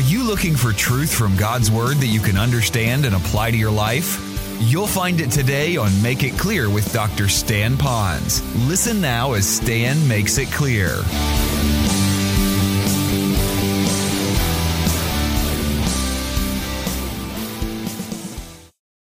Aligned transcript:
Are 0.00 0.12
you 0.12 0.24
looking 0.24 0.56
for 0.56 0.72
truth 0.72 1.12
from 1.12 1.36
God's 1.36 1.70
Word 1.70 1.98
that 1.98 2.06
you 2.06 2.20
can 2.20 2.38
understand 2.38 3.04
and 3.04 3.14
apply 3.14 3.50
to 3.50 3.56
your 3.58 3.70
life? 3.70 4.18
You'll 4.58 4.86
find 4.86 5.20
it 5.20 5.30
today 5.30 5.76
on 5.76 5.90
Make 6.00 6.22
It 6.22 6.38
Clear 6.38 6.70
with 6.70 6.90
Dr. 6.90 7.28
Stan 7.28 7.76
Ponz. 7.76 8.40
Listen 8.66 9.02
now 9.02 9.34
as 9.34 9.46
Stan 9.46 10.08
makes 10.08 10.38
it 10.38 10.50
clear. 10.52 11.02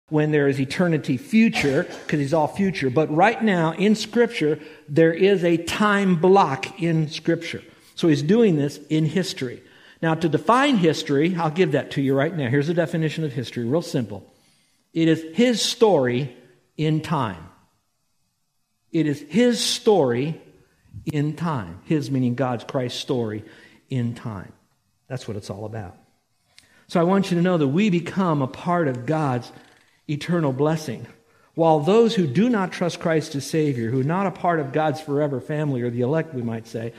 when 0.08 0.30
there 0.30 0.48
is 0.48 0.58
eternity 0.58 1.18
future, 1.18 1.82
because 1.82 2.18
he's 2.18 2.32
all 2.32 2.48
future. 2.48 2.88
But 2.88 3.14
right 3.14 3.44
now 3.44 3.72
in 3.74 3.94
Scripture, 3.94 4.58
there 4.88 5.12
is 5.12 5.44
a 5.44 5.58
time 5.58 6.18
block 6.18 6.80
in 6.80 7.08
Scripture. 7.08 7.62
So 7.94 8.08
he's 8.08 8.22
doing 8.22 8.56
this 8.56 8.80
in 8.88 9.04
history. 9.04 9.60
Now, 10.00 10.14
to 10.14 10.28
define 10.28 10.76
history, 10.76 11.34
I'll 11.36 11.50
give 11.50 11.72
that 11.72 11.92
to 11.92 12.02
you 12.02 12.14
right 12.14 12.34
now. 12.34 12.48
Here's 12.48 12.68
a 12.68 12.74
definition 12.74 13.24
of 13.24 13.32
history, 13.32 13.64
real 13.64 13.82
simple. 13.82 14.32
It 14.92 15.08
is 15.08 15.24
his 15.36 15.60
story 15.60 16.36
in 16.76 17.00
time. 17.00 17.48
It 18.92 19.06
is 19.06 19.20
his 19.28 19.62
story 19.62 20.40
in 21.04 21.34
time. 21.34 21.80
His 21.84 22.10
meaning 22.10 22.36
God's 22.36 22.64
Christ 22.64 23.00
story 23.00 23.44
in 23.90 24.14
time. 24.14 24.52
That's 25.08 25.26
what 25.26 25.36
it's 25.36 25.50
all 25.50 25.64
about. 25.64 25.96
So 26.86 27.00
I 27.00 27.04
want 27.04 27.30
you 27.30 27.36
to 27.36 27.42
know 27.42 27.58
that 27.58 27.68
we 27.68 27.90
become 27.90 28.40
a 28.40 28.46
part 28.46 28.88
of 28.88 29.04
God's 29.04 29.50
eternal 30.08 30.52
blessing. 30.52 31.06
While 31.54 31.80
those 31.80 32.14
who 32.14 32.26
do 32.26 32.48
not 32.48 32.72
trust 32.72 33.00
Christ 33.00 33.34
as 33.34 33.44
Savior, 33.44 33.90
who 33.90 34.00
are 34.00 34.04
not 34.04 34.26
a 34.26 34.30
part 34.30 34.60
of 34.60 34.72
God's 34.72 35.00
forever 35.00 35.40
family, 35.40 35.82
or 35.82 35.90
the 35.90 36.02
elect, 36.02 36.32
we 36.32 36.42
might 36.42 36.66
say, 36.66 36.92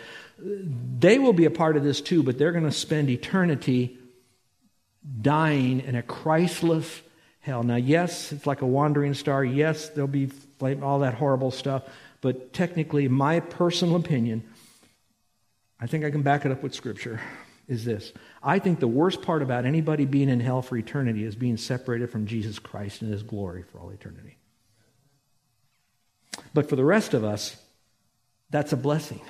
they 0.99 1.19
will 1.19 1.33
be 1.33 1.45
a 1.45 1.51
part 1.51 1.77
of 1.77 1.83
this 1.83 2.01
too, 2.01 2.23
but 2.23 2.37
they're 2.37 2.51
going 2.51 2.63
to 2.65 2.71
spend 2.71 3.09
eternity 3.09 3.97
dying 5.21 5.81
in 5.81 5.95
a 5.95 6.03
Christless 6.03 7.01
hell. 7.41 7.63
Now, 7.63 7.75
yes, 7.75 8.31
it's 8.31 8.45
like 8.45 8.61
a 8.61 8.67
wandering 8.67 9.13
star. 9.13 9.43
Yes, 9.43 9.89
there'll 9.89 10.07
be 10.07 10.31
all 10.61 10.99
that 10.99 11.15
horrible 11.15 11.51
stuff. 11.51 11.83
But 12.21 12.53
technically, 12.53 13.07
my 13.07 13.39
personal 13.39 13.95
opinion, 13.95 14.43
I 15.79 15.87
think 15.87 16.03
I 16.03 16.11
can 16.11 16.21
back 16.21 16.45
it 16.45 16.51
up 16.51 16.61
with 16.61 16.75
Scripture, 16.75 17.21
is 17.67 17.85
this. 17.85 18.11
I 18.43 18.59
think 18.59 18.79
the 18.79 18.87
worst 18.87 19.21
part 19.21 19.41
about 19.41 19.65
anybody 19.65 20.05
being 20.05 20.29
in 20.29 20.39
hell 20.39 20.61
for 20.61 20.75
eternity 20.75 21.23
is 21.23 21.35
being 21.35 21.55
separated 21.57 22.09
from 22.09 22.25
Jesus 22.25 22.59
Christ 22.59 23.01
and 23.01 23.11
his 23.11 23.23
glory 23.23 23.63
for 23.63 23.79
all 23.79 23.89
eternity. 23.89 24.37
But 26.53 26.67
for 26.67 26.75
the 26.75 26.85
rest 26.85 27.13
of 27.13 27.23
us, 27.23 27.55
that's 28.49 28.73
a 28.73 28.77
blessing. 28.77 29.21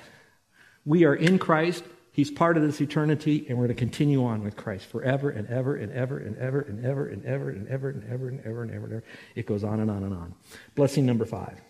We 0.84 1.04
are 1.04 1.14
in 1.14 1.38
Christ. 1.38 1.84
He's 2.12 2.30
part 2.30 2.56
of 2.56 2.62
this 2.62 2.80
eternity, 2.80 3.46
and 3.48 3.56
we're 3.56 3.66
going 3.66 3.76
to 3.76 3.80
continue 3.80 4.24
on 4.24 4.42
with 4.42 4.56
Christ 4.56 4.86
forever 4.86 5.30
and 5.30 5.48
ever 5.48 5.76
and 5.76 5.92
ever 5.92 6.18
and 6.18 6.36
ever 6.38 6.60
and 6.60 6.84
ever 6.84 7.08
and 7.08 7.24
ever 7.24 7.50
and 7.50 7.68
ever 7.68 7.88
and 7.90 8.04
ever 8.04 8.28
and 8.28 8.40
ever 8.44 8.62
and 8.62 8.70
ever 8.72 8.84
and 8.84 8.92
ever. 8.94 9.04
It 9.34 9.46
goes 9.46 9.62
on 9.64 9.80
and 9.80 9.90
on 9.90 10.02
and 10.02 10.14
on. 10.14 10.34
Blessing 10.74 11.06
number 11.06 11.24
five. 11.24 11.60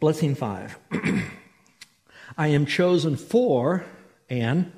Blessing 0.00 0.34
five. 0.34 0.78
I 2.36 2.48
am 2.48 2.66
chosen 2.66 3.16
for 3.16 3.84
and 4.28 4.72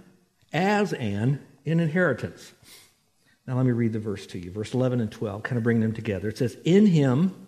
as 0.53 0.93
an 0.93 1.41
an 1.67 1.81
inheritance. 1.81 2.53
Now 3.47 3.57
let 3.57 3.67
me 3.67 3.73
read 3.73 3.93
the 3.93 3.99
verse 3.99 4.27
to 4.29 4.39
you. 4.39 4.51
Verse 4.51 4.75
11 4.75 5.01
and 5.01 5.11
12, 5.11 5.43
kind 5.43 5.57
of 5.57 5.65
bring 5.65 5.81
them 5.81 5.93
together. 5.93 6.29
It 6.29 6.39
says, 6.39 6.57
In 6.65 6.87
him 6.87 7.47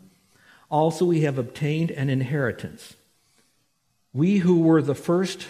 also 0.71 1.05
we 1.05 1.23
have 1.23 1.39
obtained 1.39 1.91
an 1.91 2.11
inheritance. 2.11 2.95
We 4.13 4.37
who 4.37 4.61
were 4.61 4.83
the 4.83 4.95
first 4.95 5.47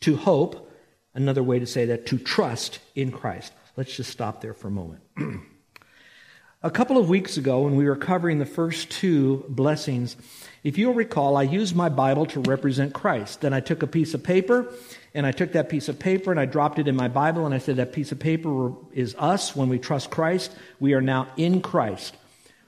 to 0.00 0.16
hope, 0.16 0.70
another 1.12 1.42
way 1.42 1.58
to 1.58 1.66
say 1.66 1.86
that, 1.86 2.06
to 2.06 2.18
trust 2.18 2.78
in 2.94 3.10
Christ. 3.10 3.52
Let's 3.76 3.96
just 3.96 4.10
stop 4.10 4.40
there 4.40 4.54
for 4.54 4.68
a 4.68 4.70
moment. 4.70 5.02
a 6.62 6.70
couple 6.70 6.98
of 6.98 7.08
weeks 7.08 7.36
ago, 7.36 7.62
when 7.62 7.74
we 7.74 7.86
were 7.86 7.96
covering 7.96 8.38
the 8.38 8.46
first 8.46 8.90
two 8.90 9.44
blessings, 9.48 10.16
if 10.62 10.78
you'll 10.78 10.94
recall, 10.94 11.36
I 11.36 11.42
used 11.42 11.74
my 11.74 11.88
Bible 11.88 12.26
to 12.26 12.40
represent 12.40 12.94
Christ. 12.94 13.40
Then 13.40 13.52
I 13.52 13.60
took 13.60 13.82
a 13.82 13.86
piece 13.86 14.14
of 14.14 14.22
paper 14.22 14.72
and 15.12 15.26
I 15.26 15.32
took 15.32 15.52
that 15.52 15.68
piece 15.68 15.88
of 15.88 15.98
paper 15.98 16.30
and 16.30 16.38
I 16.38 16.44
dropped 16.44 16.78
it 16.78 16.86
in 16.86 16.94
my 16.94 17.08
Bible 17.08 17.44
and 17.44 17.54
I 17.54 17.58
said, 17.58 17.76
That 17.76 17.92
piece 17.92 18.12
of 18.12 18.20
paper 18.20 18.72
is 18.92 19.16
us 19.18 19.56
when 19.56 19.68
we 19.68 19.78
trust 19.80 20.10
Christ. 20.10 20.54
We 20.78 20.94
are 20.94 21.00
now 21.00 21.28
in 21.36 21.60
Christ. 21.60 22.14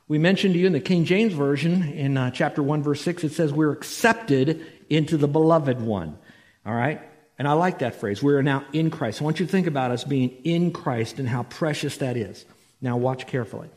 We 0.08 0.18
mentioned 0.18 0.54
to 0.54 0.60
you 0.60 0.66
in 0.66 0.72
the 0.72 0.80
King 0.80 1.04
James 1.04 1.32
Version 1.32 1.84
in 1.84 2.16
uh, 2.16 2.30
chapter 2.32 2.62
1, 2.62 2.82
verse 2.82 3.00
6, 3.02 3.24
it 3.24 3.32
says, 3.32 3.52
We're 3.52 3.72
accepted 3.72 4.66
into 4.92 5.16
the 5.16 5.28
beloved 5.28 5.80
one. 5.80 6.18
All 6.66 6.74
right? 6.74 7.00
And 7.38 7.48
I 7.48 7.52
like 7.54 7.80
that 7.80 7.96
phrase. 7.96 8.22
We 8.22 8.34
are 8.34 8.42
now 8.42 8.64
in 8.72 8.90
Christ. 8.90 9.20
I 9.20 9.24
want 9.24 9.40
you 9.40 9.46
to 9.46 9.52
think 9.52 9.66
about 9.66 9.90
us 9.90 10.04
being 10.04 10.30
in 10.44 10.72
Christ 10.72 11.18
and 11.18 11.28
how 11.28 11.44
precious 11.44 11.96
that 11.98 12.16
is. 12.16 12.44
Now, 12.80 12.96
watch 12.96 13.26
carefully. 13.26 13.70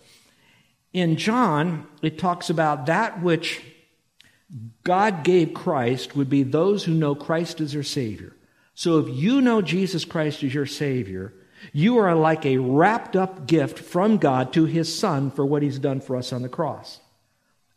In 0.93 1.15
John, 1.17 1.87
it 2.01 2.19
talks 2.19 2.49
about 2.49 2.87
that 2.87 3.21
which 3.21 3.61
God 4.83 5.23
gave 5.23 5.53
Christ 5.53 6.15
would 6.15 6.29
be 6.29 6.43
those 6.43 6.83
who 6.83 6.93
know 6.93 7.15
Christ 7.15 7.59
as 7.59 7.73
their 7.73 7.83
Savior. 7.83 8.35
So 8.73 8.99
if 8.99 9.09
you 9.09 9.41
know 9.41 9.61
Jesus 9.61 10.05
Christ 10.05 10.43
as 10.43 10.53
your 10.53 10.65
Savior, 10.65 11.33
you 11.73 11.97
are 11.97 12.13
like 12.13 12.45
a 12.45 12.57
wrapped 12.57 13.15
up 13.15 13.47
gift 13.47 13.79
from 13.79 14.17
God 14.17 14.53
to 14.53 14.65
His 14.65 14.97
Son 14.97 15.31
for 15.31 15.45
what 15.45 15.63
He's 15.63 15.79
done 15.79 16.01
for 16.01 16.15
us 16.15 16.31
on 16.31 16.41
the 16.41 16.49
cross. 16.49 16.99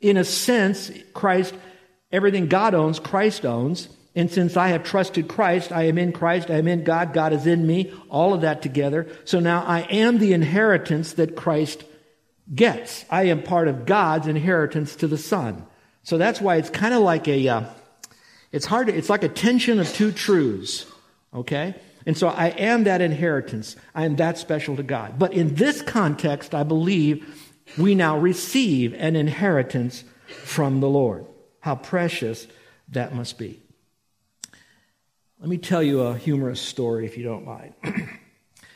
In 0.00 0.16
a 0.16 0.24
sense, 0.24 0.90
Christ, 1.14 1.54
everything 2.10 2.46
God 2.46 2.74
owns, 2.74 2.98
Christ 2.98 3.44
owns. 3.44 3.88
And 4.14 4.30
since 4.30 4.56
I 4.56 4.68
have 4.68 4.82
trusted 4.82 5.28
Christ, 5.28 5.70
I 5.70 5.84
am 5.84 5.96
in 5.96 6.12
Christ, 6.12 6.50
I 6.50 6.54
am 6.54 6.66
in 6.66 6.82
God, 6.82 7.12
God 7.12 7.32
is 7.32 7.46
in 7.46 7.66
me, 7.66 7.92
all 8.08 8.34
of 8.34 8.40
that 8.40 8.62
together. 8.62 9.06
So 9.24 9.38
now 9.38 9.62
I 9.62 9.80
am 9.82 10.18
the 10.18 10.32
inheritance 10.32 11.12
that 11.12 11.36
Christ 11.36 11.84
gets. 12.52 13.04
I 13.10 13.24
am 13.24 13.42
part 13.42 13.68
of 13.68 13.86
God's 13.86 14.26
inheritance 14.26 14.96
to 14.96 15.06
the 15.06 15.18
Son. 15.18 15.64
So 16.02 16.18
that's 16.18 16.40
why 16.40 16.56
it's 16.56 16.70
kind 16.70 16.94
of 16.94 17.02
like 17.02 17.28
a, 17.28 17.46
uh, 17.48 17.64
it's 18.50 18.66
hard, 18.66 18.86
to, 18.88 18.94
it's 18.94 19.10
like 19.10 19.22
a 19.22 19.28
tension 19.28 19.78
of 19.78 19.92
two 19.92 20.10
truths, 20.10 20.86
okay? 21.34 21.74
And 22.06 22.16
so 22.16 22.28
I 22.28 22.46
am 22.46 22.84
that 22.84 23.02
inheritance. 23.02 23.76
I 23.94 24.06
am 24.06 24.16
that 24.16 24.38
special 24.38 24.76
to 24.76 24.82
God. 24.82 25.18
But 25.18 25.34
in 25.34 25.54
this 25.54 25.82
context, 25.82 26.54
I 26.54 26.62
believe 26.62 27.52
we 27.76 27.94
now 27.94 28.18
receive 28.18 28.94
an 28.94 29.14
inheritance 29.14 30.04
from 30.26 30.80
the 30.80 30.88
Lord. 30.88 31.26
How 31.60 31.74
precious 31.74 32.46
that 32.90 33.14
must 33.14 33.38
be. 33.38 33.60
Let 35.40 35.48
me 35.48 35.58
tell 35.58 35.82
you 35.82 36.00
a 36.00 36.16
humorous 36.16 36.60
story, 36.60 37.06
if 37.06 37.16
you 37.16 37.24
don't 37.24 37.44
mind. 37.44 37.74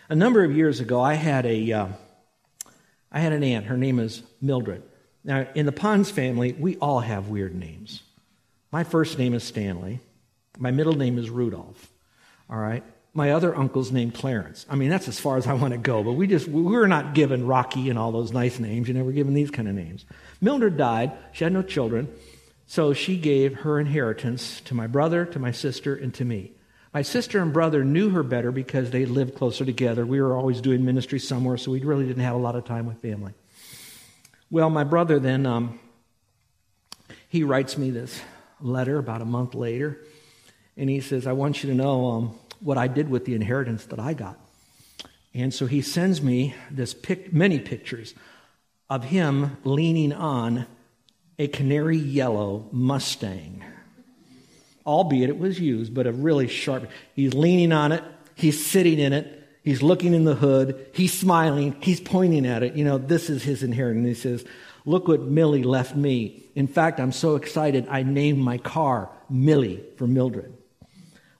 a 0.08 0.14
number 0.14 0.44
of 0.44 0.54
years 0.54 0.78
ago, 0.80 1.00
I 1.00 1.14
had 1.14 1.44
a, 1.44 1.72
uh, 1.72 1.88
I 3.10 3.18
had 3.18 3.32
an 3.32 3.42
aunt. 3.42 3.66
Her 3.66 3.76
name 3.76 3.98
is 3.98 4.22
Mildred. 4.40 4.82
Now, 5.24 5.46
in 5.54 5.66
the 5.66 5.72
Ponz 5.72 6.10
family, 6.10 6.52
we 6.52 6.76
all 6.76 7.00
have 7.00 7.28
weird 7.28 7.54
names. 7.54 8.02
My 8.70 8.84
first 8.84 9.18
name 9.18 9.34
is 9.34 9.44
Stanley. 9.44 10.00
My 10.58 10.70
middle 10.70 10.94
name 10.94 11.18
is 11.18 11.30
Rudolph. 11.30 11.90
All 12.48 12.58
right. 12.58 12.84
My 13.14 13.32
other 13.32 13.54
uncle's 13.54 13.92
named 13.92 14.14
Clarence. 14.14 14.64
I 14.70 14.76
mean, 14.76 14.88
that's 14.88 15.08
as 15.08 15.20
far 15.20 15.36
as 15.36 15.46
I 15.46 15.52
want 15.52 15.72
to 15.72 15.78
go, 15.78 16.02
but 16.02 16.12
we 16.12 16.26
just, 16.26 16.48
we 16.48 16.62
were 16.62 16.88
not 16.88 17.14
given 17.14 17.46
Rocky 17.46 17.90
and 17.90 17.98
all 17.98 18.10
those 18.10 18.32
nice 18.32 18.58
names. 18.58 18.88
You 18.88 18.94
know, 18.94 19.04
we're 19.04 19.12
given 19.12 19.34
these 19.34 19.50
kind 19.50 19.68
of 19.68 19.74
names. 19.74 20.06
Mildred 20.40 20.76
died. 20.76 21.12
She 21.32 21.44
had 21.44 21.52
no 21.52 21.62
children. 21.62 22.08
So 22.72 22.94
she 22.94 23.18
gave 23.18 23.54
her 23.54 23.78
inheritance 23.78 24.62
to 24.62 24.74
my 24.74 24.86
brother, 24.86 25.26
to 25.26 25.38
my 25.38 25.50
sister, 25.50 25.94
and 25.94 26.14
to 26.14 26.24
me. 26.24 26.52
My 26.94 27.02
sister 27.02 27.38
and 27.42 27.52
brother 27.52 27.84
knew 27.84 28.08
her 28.08 28.22
better 28.22 28.50
because 28.50 28.90
they 28.90 29.04
lived 29.04 29.34
closer 29.34 29.66
together. 29.66 30.06
We 30.06 30.22
were 30.22 30.34
always 30.34 30.62
doing 30.62 30.82
ministry 30.82 31.18
somewhere, 31.18 31.58
so 31.58 31.70
we 31.70 31.80
really 31.80 32.06
didn't 32.06 32.22
have 32.22 32.34
a 32.34 32.38
lot 32.38 32.56
of 32.56 32.64
time 32.64 32.86
with 32.86 32.96
family. 33.02 33.34
Well, 34.50 34.70
my 34.70 34.84
brother 34.84 35.18
then, 35.18 35.44
um, 35.44 35.80
he 37.28 37.44
writes 37.44 37.76
me 37.76 37.90
this 37.90 38.22
letter 38.58 38.96
about 38.96 39.20
a 39.20 39.26
month 39.26 39.54
later. 39.54 39.98
And 40.74 40.88
he 40.88 41.02
says, 41.02 41.26
I 41.26 41.32
want 41.32 41.62
you 41.62 41.68
to 41.68 41.76
know 41.76 42.06
um, 42.06 42.38
what 42.60 42.78
I 42.78 42.86
did 42.86 43.10
with 43.10 43.26
the 43.26 43.34
inheritance 43.34 43.84
that 43.84 44.00
I 44.00 44.14
got. 44.14 44.40
And 45.34 45.52
so 45.52 45.66
he 45.66 45.82
sends 45.82 46.22
me 46.22 46.54
this 46.70 46.94
pic- 46.94 47.34
many 47.34 47.58
pictures 47.58 48.14
of 48.88 49.04
him 49.04 49.58
leaning 49.62 50.14
on 50.14 50.66
a 51.42 51.48
canary 51.48 51.98
yellow 51.98 52.68
Mustang. 52.70 53.64
Albeit 54.86 55.28
it 55.28 55.38
was 55.38 55.58
used, 55.58 55.92
but 55.92 56.06
a 56.06 56.12
really 56.12 56.46
sharp. 56.46 56.88
He's 57.16 57.34
leaning 57.34 57.72
on 57.72 57.90
it, 57.90 58.04
he's 58.36 58.64
sitting 58.64 59.00
in 59.00 59.12
it, 59.12 59.48
he's 59.64 59.82
looking 59.82 60.14
in 60.14 60.22
the 60.22 60.36
hood, 60.36 60.86
he's 60.92 61.12
smiling, 61.12 61.74
he's 61.80 62.00
pointing 62.00 62.46
at 62.46 62.62
it. 62.62 62.76
You 62.76 62.84
know, 62.84 62.96
this 62.96 63.28
is 63.28 63.42
his 63.42 63.64
inheritance. 63.64 64.06
He 64.06 64.14
says, 64.14 64.44
Look 64.84 65.08
what 65.08 65.22
Millie 65.22 65.64
left 65.64 65.96
me. 65.96 66.44
In 66.54 66.68
fact, 66.68 67.00
I'm 67.00 67.12
so 67.12 67.34
excited, 67.34 67.88
I 67.88 68.04
named 68.04 68.38
my 68.38 68.58
car 68.58 69.10
Millie 69.28 69.84
for 69.96 70.06
Mildred. 70.06 70.52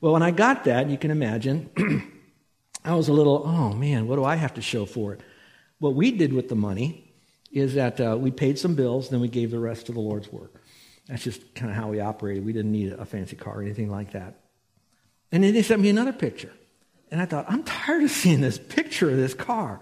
Well, 0.01 0.13
when 0.13 0.23
I 0.23 0.33
got 0.33 0.65
that, 0.65 0.91
you 0.91 0.99
can 0.99 1.13
imagine, 1.13 1.71
I 2.85 2.95
was 2.97 3.09
a 3.09 3.13
little, 3.13 3.45
oh 3.47 3.73
man, 3.73 4.09
what 4.09 4.17
do 4.17 4.25
I 4.25 4.35
have 4.35 4.55
to 4.55 4.63
show 4.63 4.85
for 4.85 5.13
it? 5.13 5.21
What 5.79 5.95
we 5.95 6.11
did 6.11 6.33
with 6.33 6.49
the 6.49 6.57
money 6.57 7.12
is 7.53 7.75
that 7.75 8.01
uh, 8.01 8.17
we 8.19 8.31
paid 8.31 8.59
some 8.59 8.75
bills, 8.75 9.11
then 9.11 9.21
we 9.21 9.29
gave 9.29 9.51
the 9.51 9.59
rest 9.59 9.87
to 9.87 9.93
the 9.93 10.01
Lord's 10.01 10.33
work. 10.33 10.55
That's 11.09 11.23
just 11.23 11.55
kind 11.55 11.71
of 11.71 11.77
how 11.77 11.89
we 11.89 12.01
operated. 12.01 12.45
We 12.45 12.53
didn't 12.53 12.73
need 12.73 12.93
a 12.93 13.05
fancy 13.05 13.37
car 13.37 13.59
or 13.59 13.63
anything 13.63 13.91
like 13.91 14.13
that. 14.13 14.41
And 15.31 15.45
then 15.45 15.53
they 15.53 15.63
sent 15.63 15.83
me 15.83 15.89
another 15.89 16.13
picture. 16.13 16.53
And 17.11 17.21
I 17.21 17.27
thought, 17.27 17.47
I'm 17.49 17.63
tired 17.65 18.05
of 18.05 18.11
seeing 18.11 18.41
this 18.41 18.59
picture 18.59 19.11
of 19.11 19.17
this 19.17 19.35
car. 19.35 19.81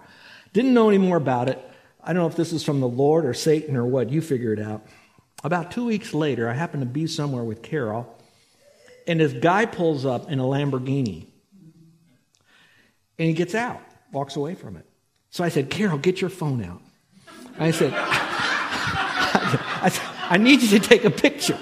Didn't 0.51 0.73
know 0.73 0.89
any 0.89 0.97
more 0.97 1.17
about 1.17 1.47
it. 1.47 1.59
I 2.03 2.13
don't 2.13 2.23
know 2.23 2.27
if 2.27 2.35
this 2.35 2.51
is 2.51 2.63
from 2.63 2.81
the 2.81 2.87
Lord 2.87 3.25
or 3.25 3.33
Satan 3.33 3.77
or 3.77 3.85
what. 3.85 4.09
You 4.09 4.21
figure 4.21 4.51
it 4.51 4.59
out. 4.59 4.85
About 5.43 5.71
two 5.71 5.85
weeks 5.85 6.13
later, 6.13 6.49
I 6.49 6.53
happened 6.53 6.81
to 6.81 6.89
be 6.89 7.07
somewhere 7.07 7.43
with 7.43 7.61
Carol, 7.61 8.15
and 9.07 9.19
this 9.19 9.33
guy 9.33 9.65
pulls 9.65 10.05
up 10.05 10.29
in 10.29 10.39
a 10.39 10.43
Lamborghini. 10.43 11.27
And 13.17 13.27
he 13.27 13.33
gets 13.33 13.55
out, 13.55 13.81
walks 14.11 14.35
away 14.35 14.55
from 14.55 14.75
it. 14.75 14.85
So 15.29 15.43
I 15.43 15.49
said, 15.49 15.69
Carol, 15.69 15.97
get 15.97 16.21
your 16.21 16.29
phone 16.29 16.63
out. 16.63 16.81
I 17.59 17.71
said, 17.71 17.93
I, 17.95 19.89
said, 19.91 20.07
I 20.29 20.37
need 20.37 20.61
you 20.61 20.79
to 20.79 20.79
take 20.79 21.05
a 21.05 21.09
picture. 21.09 21.57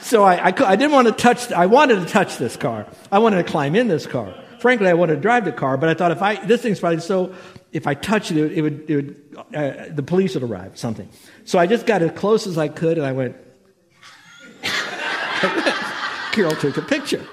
So 0.00 0.22
I, 0.22 0.34
I, 0.34 0.46
I, 0.46 0.76
didn't 0.76 0.92
want 0.92 1.08
to 1.08 1.12
touch, 1.12 1.50
I 1.50 1.66
wanted 1.66 2.00
to 2.00 2.06
touch 2.06 2.36
this 2.36 2.56
car. 2.56 2.86
I 3.10 3.18
wanted 3.18 3.38
to 3.38 3.44
climb 3.44 3.74
in 3.74 3.88
this 3.88 4.06
car. 4.06 4.34
Frankly, 4.60 4.88
I 4.88 4.94
wanted 4.94 5.16
to 5.16 5.20
drive 5.20 5.44
the 5.44 5.52
car, 5.52 5.76
but 5.76 5.88
I 5.88 5.94
thought 5.94 6.10
if 6.10 6.22
I, 6.22 6.36
this 6.44 6.62
thing's 6.62 6.80
probably 6.80 7.00
so, 7.00 7.34
if 7.72 7.86
I 7.86 7.94
touched 7.94 8.30
it, 8.30 8.52
it 8.52 8.62
would, 8.62 8.90
it 8.90 8.96
would 8.96 9.16
uh, 9.54 9.86
the 9.90 10.02
police 10.02 10.34
would 10.34 10.42
arrive, 10.42 10.78
something. 10.78 11.08
So 11.44 11.58
I 11.58 11.66
just 11.66 11.86
got 11.86 12.02
as 12.02 12.12
close 12.12 12.46
as 12.46 12.58
I 12.58 12.68
could 12.68 12.98
and 12.98 13.06
I 13.06 13.12
went, 13.12 13.36
Carol 16.32 16.54
took 16.56 16.76
a 16.76 16.82
picture. 16.82 17.24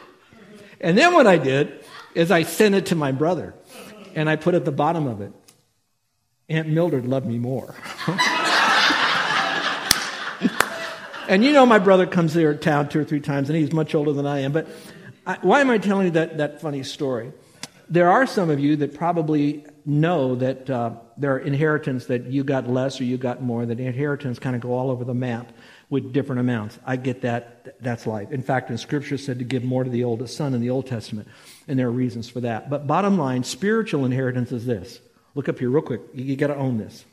And 0.80 0.98
then 0.98 1.14
what 1.14 1.28
I 1.28 1.38
did 1.38 1.86
is 2.16 2.32
I 2.32 2.44
sent 2.44 2.76
it 2.76 2.88
to 2.88 2.96
my 2.96 3.12
brother 3.12 3.54
and 4.16 4.30
I 4.30 4.36
put 4.36 4.56
at 4.56 4.66
the 4.66 4.72
bottom 4.72 5.08
of 5.08 5.22
it, 5.22 5.32
Aunt 6.52 6.68
Mildred 6.68 7.06
loved 7.06 7.26
me 7.26 7.40
more. 7.40 7.74
and 11.28 11.44
you 11.44 11.54
know, 11.54 11.66
my 11.66 11.80
brother 11.80 12.06
comes 12.06 12.34
here 12.34 12.54
to 12.54 12.60
town 12.60 12.90
two 12.90 13.00
or 13.00 13.04
three 13.04 13.22
times, 13.22 13.50
and 13.50 13.58
he's 13.58 13.72
much 13.72 13.96
older 13.96 14.12
than 14.14 14.26
I 14.26 14.40
am. 14.40 14.52
But 14.52 14.68
I, 15.26 15.38
why 15.42 15.62
am 15.62 15.70
I 15.70 15.78
telling 15.78 16.08
you 16.08 16.12
that, 16.12 16.38
that 16.38 16.62
funny 16.62 16.84
story? 16.84 17.32
There 17.90 18.10
are 18.10 18.26
some 18.26 18.50
of 18.50 18.60
you 18.60 18.76
that 18.78 18.96
probably 18.96 19.66
know 19.86 20.36
that 20.36 20.70
uh, 20.70 20.92
there 21.18 21.34
are 21.34 21.40
inheritance 21.40 22.06
that 22.06 22.26
you 22.26 22.44
got 22.44 22.70
less 22.70 23.02
or 23.02 23.04
you 23.04 23.18
got 23.18 23.42
more, 23.42 23.66
that 23.66 23.80
inheritance 23.80 24.40
kind 24.40 24.56
of 24.56 24.62
go 24.62 24.74
all 24.74 24.90
over 24.92 25.04
the 25.04 25.14
map 25.14 25.52
with 25.90 26.14
different 26.14 26.40
amounts. 26.40 26.80
I 26.86 26.96
get 26.96 27.22
that. 27.22 27.82
That's 27.82 28.08
life. 28.08 28.32
In 28.32 28.42
fact, 28.42 28.70
in 28.70 28.78
Scripture 28.78 29.18
said 29.18 29.40
to 29.40 29.46
give 29.46 29.64
more 29.64 29.84
to 29.84 29.90
the 29.90 30.04
oldest 30.04 30.38
son 30.38 30.54
in 30.54 30.62
the 30.62 30.70
Old 30.70 30.88
Testament, 30.88 31.28
and 31.68 31.78
there 31.78 31.88
are 31.88 31.92
reasons 31.92 32.30
for 32.30 32.40
that. 32.42 32.70
But 32.70 32.88
bottom 32.88 33.18
line, 33.18 33.44
spiritual 33.44 34.06
inheritance 34.06 34.52
is 34.52 34.66
this. 34.66 35.00
Look 35.36 35.50
up 35.50 35.60
here 35.60 35.70
real 35.70 35.82
quick. 35.82 36.02
You, 36.14 36.24
you 36.26 36.36
got 36.36 36.48
to 36.48 36.56
own 36.56 36.78
this. 36.78 37.06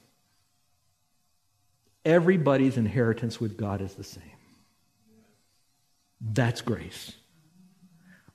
Everybody's 2.04 2.76
inheritance 2.76 3.40
with 3.40 3.56
God 3.56 3.80
is 3.80 3.94
the 3.94 4.04
same. 4.04 4.22
That's 6.20 6.60
grace. 6.60 7.12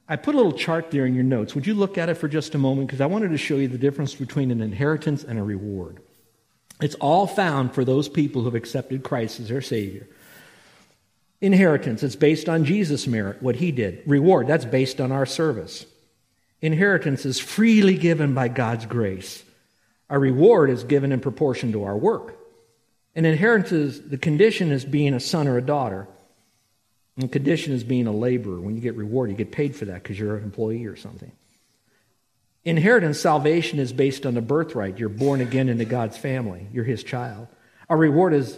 I 0.07 0.15
put 0.15 0.35
a 0.35 0.37
little 0.37 0.53
chart 0.53 0.91
there 0.91 1.05
in 1.05 1.15
your 1.15 1.23
notes. 1.23 1.55
Would 1.55 1.65
you 1.65 1.73
look 1.73 1.97
at 1.97 2.09
it 2.09 2.15
for 2.15 2.27
just 2.27 2.55
a 2.55 2.57
moment? 2.57 2.87
Because 2.87 3.01
I 3.01 3.05
wanted 3.05 3.29
to 3.29 3.37
show 3.37 3.55
you 3.55 3.67
the 3.67 3.77
difference 3.77 4.13
between 4.13 4.51
an 4.51 4.61
inheritance 4.61 5.23
and 5.23 5.39
a 5.39 5.43
reward. 5.43 5.99
It's 6.81 6.95
all 6.95 7.25
found 7.25 7.73
for 7.73 7.85
those 7.85 8.09
people 8.09 8.41
who 8.41 8.47
have 8.47 8.55
accepted 8.55 9.03
Christ 9.03 9.39
as 9.39 9.47
their 9.47 9.61
Savior. 9.61 10.07
Inheritance, 11.39 12.03
it's 12.03 12.15
based 12.15 12.47
on 12.47 12.65
Jesus' 12.65 13.07
merit, 13.07 13.41
what 13.41 13.55
he 13.55 13.71
did. 13.71 14.03
Reward, 14.05 14.47
that's 14.47 14.65
based 14.65 14.99
on 15.01 15.11
our 15.11 15.25
service. 15.25 15.85
Inheritance 16.61 17.25
is 17.25 17.39
freely 17.39 17.97
given 17.97 18.33
by 18.33 18.47
God's 18.47 18.85
grace. 18.85 19.43
Our 20.09 20.19
reward 20.19 20.69
is 20.69 20.83
given 20.83 21.11
in 21.11 21.19
proportion 21.19 21.71
to 21.71 21.83
our 21.83 21.97
work. 21.97 22.37
An 23.15 23.25
inheritance 23.25 23.71
is 23.71 24.01
the 24.09 24.17
condition 24.17 24.71
is 24.71 24.85
being 24.85 25.13
a 25.13 25.19
son 25.19 25.47
or 25.47 25.57
a 25.57 25.61
daughter. 25.61 26.07
And 27.15 27.25
the 27.25 27.31
condition 27.31 27.73
is 27.73 27.83
being 27.83 28.07
a 28.07 28.11
laborer. 28.11 28.59
When 28.59 28.75
you 28.75 28.81
get 28.81 28.95
reward, 28.95 29.29
you 29.29 29.35
get 29.35 29.51
paid 29.51 29.75
for 29.75 29.85
that 29.85 30.01
because 30.01 30.19
you're 30.19 30.37
an 30.37 30.43
employee 30.43 30.85
or 30.85 30.95
something. 30.95 31.31
Inheritance, 32.65 33.19
salvation 33.19 33.79
is 33.79 33.91
based 33.91 34.25
on 34.25 34.33
the 34.33 34.41
birthright. 34.41 34.97
You're 34.97 35.09
born 35.09 35.41
again 35.41 35.69
into 35.69 35.85
God's 35.85 36.17
family. 36.17 36.67
You're 36.71 36.85
his 36.85 37.03
child. 37.03 37.47
Our 37.89 37.97
reward 37.97 38.33
is 38.33 38.57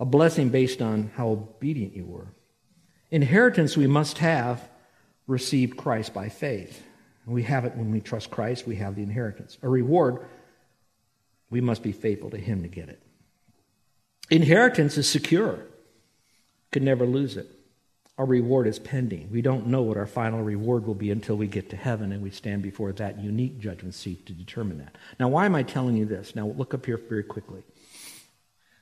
a 0.00 0.04
blessing 0.04 0.48
based 0.48 0.82
on 0.82 1.10
how 1.14 1.28
obedient 1.28 1.94
you 1.94 2.04
were. 2.04 2.26
Inheritance 3.10 3.76
we 3.76 3.86
must 3.86 4.18
have 4.18 4.66
received 5.26 5.76
Christ 5.76 6.12
by 6.14 6.30
faith. 6.30 6.82
We 7.26 7.44
have 7.44 7.64
it 7.64 7.76
when 7.76 7.90
we 7.90 8.00
trust 8.00 8.30
Christ, 8.30 8.66
we 8.66 8.76
have 8.76 8.96
the 8.96 9.02
inheritance. 9.02 9.56
A 9.62 9.68
reward, 9.68 10.26
we 11.54 11.60
must 11.60 11.84
be 11.84 11.92
faithful 11.92 12.30
to 12.30 12.36
him 12.36 12.62
to 12.62 12.68
get 12.68 12.88
it. 12.88 13.00
Inheritance 14.28 14.98
is 14.98 15.08
secure, 15.08 15.60
could 16.72 16.82
never 16.82 17.06
lose 17.06 17.36
it. 17.36 17.46
Our 18.18 18.26
reward 18.26 18.66
is 18.66 18.80
pending. 18.80 19.28
We 19.30 19.40
don't 19.40 19.68
know 19.68 19.82
what 19.82 19.96
our 19.96 20.08
final 20.08 20.42
reward 20.42 20.84
will 20.84 20.96
be 20.96 21.12
until 21.12 21.36
we 21.36 21.46
get 21.46 21.70
to 21.70 21.76
heaven 21.76 22.10
and 22.10 22.24
we 22.24 22.30
stand 22.30 22.62
before 22.62 22.90
that 22.90 23.20
unique 23.20 23.60
judgment 23.60 23.94
seat 23.94 24.26
to 24.26 24.32
determine 24.32 24.78
that. 24.78 24.98
Now, 25.20 25.28
why 25.28 25.46
am 25.46 25.54
I 25.54 25.62
telling 25.62 25.96
you 25.96 26.06
this? 26.06 26.34
Now, 26.34 26.48
look 26.48 26.74
up 26.74 26.86
here 26.86 27.00
very 27.08 27.22
quickly. 27.22 27.62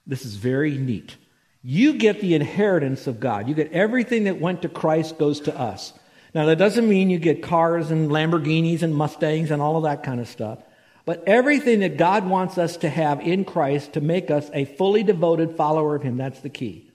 This 0.07 0.25
is 0.25 0.37
very 0.37 0.79
neat. 0.79 1.17
You 1.63 1.99
get 1.99 2.23
the 2.23 2.35
inheritance 2.35 3.07
of 3.07 3.21
God. 3.21 3.51
You 3.51 3.55
get 3.55 3.71
everything 3.73 4.25
that 4.25 4.41
went 4.41 4.63
to 4.63 4.71
Christ 4.71 5.19
goes 5.19 5.41
to 5.41 5.55
us. 5.59 5.93
Now, 6.35 6.47
that 6.47 6.57
doesn't 6.57 6.89
mean 6.89 7.11
you 7.11 7.19
get 7.19 7.43
cars 7.43 7.91
and 7.91 8.11
Lamborghinis 8.11 8.83
and 8.83 8.95
Mustangs 8.95 9.51
and 9.51 9.61
all 9.61 9.77
of 9.77 9.83
that 9.83 10.03
kind 10.03 10.21
of 10.21 10.29
stuff. 10.29 10.61
But 11.05 11.25
everything 11.27 11.81
that 11.81 11.97
God 11.97 12.27
wants 12.27 12.59
us 12.59 12.77
to 12.79 12.89
have 12.89 13.21
in 13.21 13.45
Christ 13.45 13.95
to 13.95 14.01
make 14.01 14.31
us 14.31 14.49
a 14.55 14.65
fully 14.65 15.03
devoted 15.03 15.57
follower 15.57 15.97
of 15.97 16.03
Him, 16.03 16.17
that's 16.17 16.41
the 16.41 16.49
key. 16.49 16.91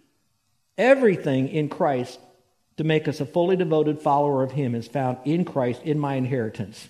Everything 0.77 1.49
in 1.49 1.69
Christ 1.69 2.19
to 2.77 2.83
make 2.83 3.07
us 3.07 3.19
a 3.19 3.25
fully 3.25 3.55
devoted 3.55 3.99
follower 3.99 4.43
of 4.43 4.51
Him 4.51 4.75
is 4.75 4.87
found 4.87 5.17
in 5.25 5.43
Christ, 5.43 5.81
in 5.83 5.99
my 5.99 6.15
inheritance. 6.15 6.87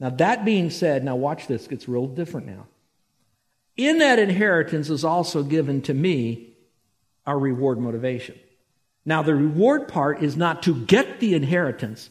Now, 0.00 0.10
that 0.10 0.44
being 0.44 0.70
said, 0.70 1.04
now 1.04 1.16
watch 1.16 1.46
this, 1.46 1.68
gets 1.68 1.88
real 1.88 2.06
different 2.06 2.46
now. 2.46 2.66
In 3.76 3.98
that 3.98 4.18
inheritance 4.18 4.90
is 4.90 5.04
also 5.04 5.42
given 5.42 5.82
to 5.82 5.94
me 5.94 6.54
our 7.26 7.38
reward 7.38 7.78
motivation. 7.78 8.38
Now, 9.04 9.22
the 9.22 9.34
reward 9.34 9.88
part 9.88 10.22
is 10.22 10.36
not 10.36 10.62
to 10.64 10.74
get 10.74 11.20
the 11.20 11.34
inheritance. 11.34 12.10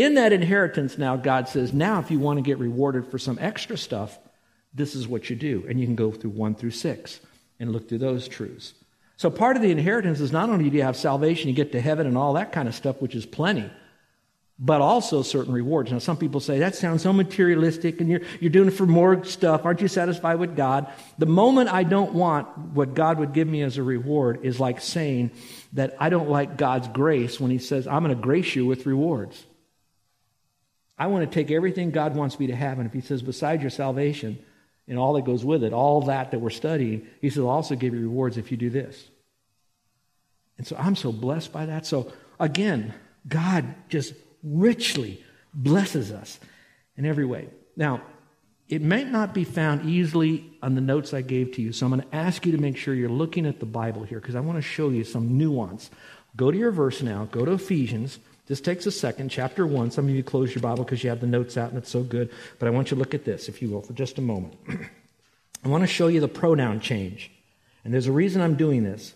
In 0.00 0.14
that 0.14 0.32
inheritance, 0.32 0.96
now 0.96 1.16
God 1.16 1.46
says, 1.46 1.74
now 1.74 2.00
if 2.00 2.10
you 2.10 2.18
want 2.18 2.38
to 2.38 2.42
get 2.42 2.58
rewarded 2.58 3.08
for 3.08 3.18
some 3.18 3.38
extra 3.38 3.76
stuff, 3.76 4.18
this 4.72 4.94
is 4.94 5.06
what 5.06 5.28
you 5.28 5.36
do. 5.36 5.66
And 5.68 5.78
you 5.78 5.84
can 5.84 5.94
go 5.94 6.10
through 6.10 6.30
one 6.30 6.54
through 6.54 6.70
six 6.70 7.20
and 7.58 7.70
look 7.70 7.86
through 7.86 7.98
those 7.98 8.26
truths. 8.26 8.72
So 9.18 9.28
part 9.28 9.56
of 9.56 9.62
the 9.62 9.70
inheritance 9.70 10.18
is 10.20 10.32
not 10.32 10.48
only 10.48 10.70
do 10.70 10.76
you 10.78 10.84
have 10.84 10.96
salvation, 10.96 11.50
you 11.50 11.54
get 11.54 11.72
to 11.72 11.82
heaven 11.82 12.06
and 12.06 12.16
all 12.16 12.32
that 12.32 12.50
kind 12.50 12.66
of 12.66 12.74
stuff, 12.74 13.02
which 13.02 13.14
is 13.14 13.26
plenty, 13.26 13.70
but 14.58 14.80
also 14.80 15.20
certain 15.20 15.52
rewards. 15.52 15.92
Now, 15.92 15.98
some 15.98 16.16
people 16.16 16.40
say 16.40 16.60
that 16.60 16.74
sounds 16.74 17.02
so 17.02 17.12
materialistic 17.12 18.00
and 18.00 18.08
you're, 18.08 18.22
you're 18.40 18.48
doing 18.48 18.68
it 18.68 18.70
for 18.70 18.86
more 18.86 19.22
stuff. 19.24 19.66
Aren't 19.66 19.82
you 19.82 19.88
satisfied 19.88 20.38
with 20.38 20.56
God? 20.56 20.90
The 21.18 21.26
moment 21.26 21.68
I 21.70 21.82
don't 21.82 22.14
want 22.14 22.48
what 22.56 22.94
God 22.94 23.18
would 23.18 23.34
give 23.34 23.48
me 23.48 23.60
as 23.60 23.76
a 23.76 23.82
reward 23.82 24.46
is 24.46 24.58
like 24.58 24.80
saying 24.80 25.32
that 25.74 25.94
I 26.00 26.08
don't 26.08 26.30
like 26.30 26.56
God's 26.56 26.88
grace 26.88 27.38
when 27.38 27.50
He 27.50 27.58
says, 27.58 27.86
I'm 27.86 28.02
going 28.02 28.16
to 28.16 28.22
grace 28.22 28.56
you 28.56 28.64
with 28.64 28.86
rewards. 28.86 29.44
I 31.00 31.08
want 31.08 31.28
to 31.28 31.34
take 31.34 31.50
everything 31.50 31.90
God 31.90 32.14
wants 32.14 32.38
me 32.38 32.46
to 32.46 32.54
have, 32.54 32.78
and 32.78 32.86
if 32.86 32.92
He 32.92 33.00
says, 33.00 33.22
besides 33.22 33.62
your 33.62 33.70
salvation, 33.70 34.38
and 34.90 34.98
all 34.98 35.14
that 35.14 35.24
goes 35.24 35.44
with 35.44 35.62
it, 35.62 35.72
all 35.72 36.02
that 36.02 36.32
that 36.32 36.40
we're 36.40 36.50
studying, 36.50 37.06
he 37.20 37.30
says, 37.30 37.38
I'll 37.38 37.48
also 37.48 37.76
give 37.76 37.94
you 37.94 38.00
rewards 38.00 38.36
if 38.36 38.50
you 38.50 38.56
do 38.56 38.70
this. 38.70 39.08
And 40.58 40.66
so 40.66 40.76
I'm 40.76 40.96
so 40.96 41.12
blessed 41.12 41.52
by 41.52 41.66
that. 41.66 41.86
So 41.86 42.12
again, 42.40 42.92
God 43.28 43.72
just 43.88 44.14
richly 44.42 45.22
blesses 45.54 46.10
us 46.10 46.40
in 46.96 47.06
every 47.06 47.24
way. 47.24 47.48
Now, 47.76 48.02
it 48.68 48.82
may 48.82 49.04
not 49.04 49.32
be 49.32 49.44
found 49.44 49.88
easily 49.88 50.52
on 50.60 50.74
the 50.74 50.80
notes 50.80 51.14
I 51.14 51.22
gave 51.22 51.52
to 51.52 51.62
you, 51.62 51.72
so 51.72 51.86
I'm 51.86 51.92
going 51.92 52.02
to 52.02 52.14
ask 52.14 52.44
you 52.44 52.52
to 52.52 52.58
make 52.58 52.76
sure 52.76 52.92
you're 52.92 53.08
looking 53.08 53.46
at 53.46 53.60
the 53.60 53.66
Bible 53.66 54.02
here 54.02 54.18
because 54.18 54.34
I 54.34 54.40
want 54.40 54.58
to 54.58 54.62
show 54.62 54.90
you 54.90 55.04
some 55.04 55.38
nuance. 55.38 55.90
Go 56.36 56.50
to 56.50 56.58
your 56.58 56.72
verse 56.72 57.00
now, 57.00 57.26
go 57.26 57.44
to 57.44 57.52
Ephesians. 57.52 58.18
This 58.50 58.60
takes 58.60 58.84
a 58.84 58.90
second, 58.90 59.28
chapter 59.28 59.64
1. 59.64 59.92
Some 59.92 60.08
of 60.08 60.10
you 60.10 60.24
close 60.24 60.52
your 60.52 60.60
Bible 60.60 60.82
because 60.82 61.04
you 61.04 61.10
have 61.10 61.20
the 61.20 61.26
notes 61.28 61.56
out 61.56 61.68
and 61.68 61.78
it's 61.78 61.88
so 61.88 62.02
good. 62.02 62.30
But 62.58 62.66
I 62.66 62.72
want 62.72 62.90
you 62.90 62.96
to 62.96 62.98
look 62.98 63.14
at 63.14 63.24
this, 63.24 63.48
if 63.48 63.62
you 63.62 63.68
will, 63.68 63.80
for 63.80 63.92
just 63.92 64.18
a 64.18 64.20
moment. 64.20 64.54
I 65.64 65.68
want 65.68 65.84
to 65.84 65.86
show 65.86 66.08
you 66.08 66.18
the 66.18 66.26
pronoun 66.26 66.80
change. 66.80 67.30
And 67.84 67.94
there's 67.94 68.08
a 68.08 68.12
reason 68.12 68.42
I'm 68.42 68.56
doing 68.56 68.82
this. 68.82 69.14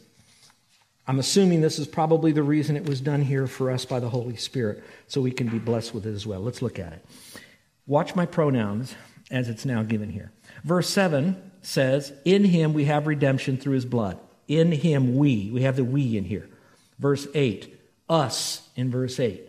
I'm 1.09 1.19
assuming 1.19 1.62
this 1.62 1.81
is 1.81 1.88
probably 1.88 2.31
the 2.31 2.45
reason 2.45 2.76
it 2.76 2.88
was 2.88 3.00
done 3.00 3.23
here 3.23 3.49
for 3.49 3.73
us 3.73 3.85
by 3.85 3.99
the 3.99 4.09
Holy 4.09 4.37
Spirit, 4.37 4.85
so 5.09 5.21
we 5.21 5.33
can 5.33 5.49
be 5.49 5.59
blessed 5.59 5.95
with 5.95 6.07
it 6.07 6.14
as 6.14 6.25
well. 6.25 6.38
Let's 6.38 6.62
look 6.62 6.79
at 6.79 6.93
it. 6.93 7.05
Watch 7.88 8.14
my 8.14 8.26
pronouns 8.26 8.95
as 9.33 9.49
it's 9.49 9.64
now 9.64 9.83
given 9.83 10.11
here. 10.11 10.31
Verse 10.62 10.88
7 10.88 11.50
says, 11.61 12.12
In 12.25 12.45
him 12.45 12.73
we 12.73 12.85
have 12.85 13.09
redemption 13.09 13.57
through 13.57 13.75
his 13.75 13.85
blood. 13.85 14.17
In 14.47 14.71
him 14.71 15.17
we. 15.17 15.50
We 15.50 15.62
have 15.62 15.75
the 15.75 15.85
we 15.85 16.17
in 16.17 16.25
here. 16.25 16.49
Verse 17.00 17.26
8, 17.35 17.81
us 18.08 18.68
in 18.76 18.90
verse 18.90 19.18
8. 19.18 19.49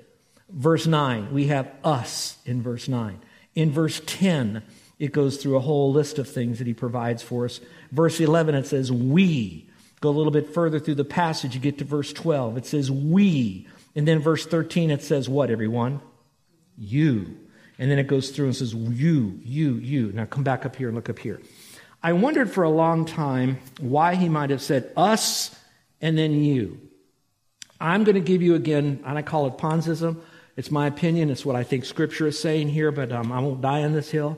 Verse 0.50 0.86
9, 0.86 1.34
we 1.34 1.48
have 1.48 1.72
us 1.84 2.38
in 2.46 2.62
verse 2.62 2.88
9. 2.88 3.20
In 3.56 3.72
verse 3.72 4.02
10, 4.06 4.62
it 5.00 5.12
goes 5.12 5.38
through 5.38 5.56
a 5.58 5.62
whole 5.62 5.92
list 5.92 6.20
of 6.20 6.30
things 6.30 6.60
that 6.60 6.68
he 6.68 6.74
provides 6.74 7.24
for 7.24 7.46
us. 7.46 7.60
Verse 7.92 8.20
11, 8.20 8.56
it 8.56 8.68
says, 8.68 8.92
we. 8.92 9.70
Go 10.02 10.10
a 10.10 10.12
little 10.12 10.32
bit 10.32 10.54
further 10.54 10.80
through 10.80 10.96
the 10.96 11.06
passage, 11.06 11.56
you 11.56 11.62
get 11.62 11.80
to 11.80 11.84
verse 11.84 12.14
12. 12.14 12.58
It 12.58 12.66
says, 12.66 12.92
we. 12.92 13.68
And 13.96 14.08
then 14.08 14.20
verse 14.20 14.46
13, 14.46 14.92
it 14.92 15.02
says, 15.02 15.28
what, 15.28 15.50
everyone? 15.50 16.02
You. 16.78 17.38
And 17.80 17.90
then 17.90 18.00
it 18.00 18.08
goes 18.08 18.30
through 18.30 18.46
and 18.46 18.56
says, 18.56 18.74
you, 18.74 19.40
you, 19.44 19.76
you. 19.76 20.12
Now 20.12 20.26
come 20.26 20.44
back 20.44 20.66
up 20.66 20.76
here 20.76 20.88
and 20.88 20.96
look 20.96 21.10
up 21.10 21.20
here. 21.20 21.42
I 22.04 22.14
wondered 22.14 22.52
for 22.52 22.64
a 22.64 22.70
long 22.70 23.06
time 23.06 23.60
why 23.80 24.16
he 24.16 24.30
might 24.30 24.52
have 24.52 24.62
said 24.62 24.92
us 24.96 25.58
and 26.02 26.18
then 26.18 26.44
you. 26.44 26.80
I'm 27.80 28.04
going 28.04 28.16
to 28.16 28.22
give 28.22 28.42
you 28.42 28.56
again, 28.56 29.04
and 29.06 29.18
I 29.18 29.22
call 29.22 29.48
it 29.48 29.58
Ponzism. 29.58 30.18
It's 30.56 30.72
my 30.72 30.88
opinion. 30.88 31.30
It's 31.30 31.46
what 31.46 31.56
I 31.56 31.64
think 31.64 31.86
Scripture 31.86 32.28
is 32.28 32.40
saying 32.40 32.70
here, 32.70 32.92
but 32.92 33.12
um, 33.12 33.32
I 33.32 33.40
won't 33.40 33.62
die 33.62 33.84
on 33.84 33.94
this 33.94 34.10
hill. 34.10 34.38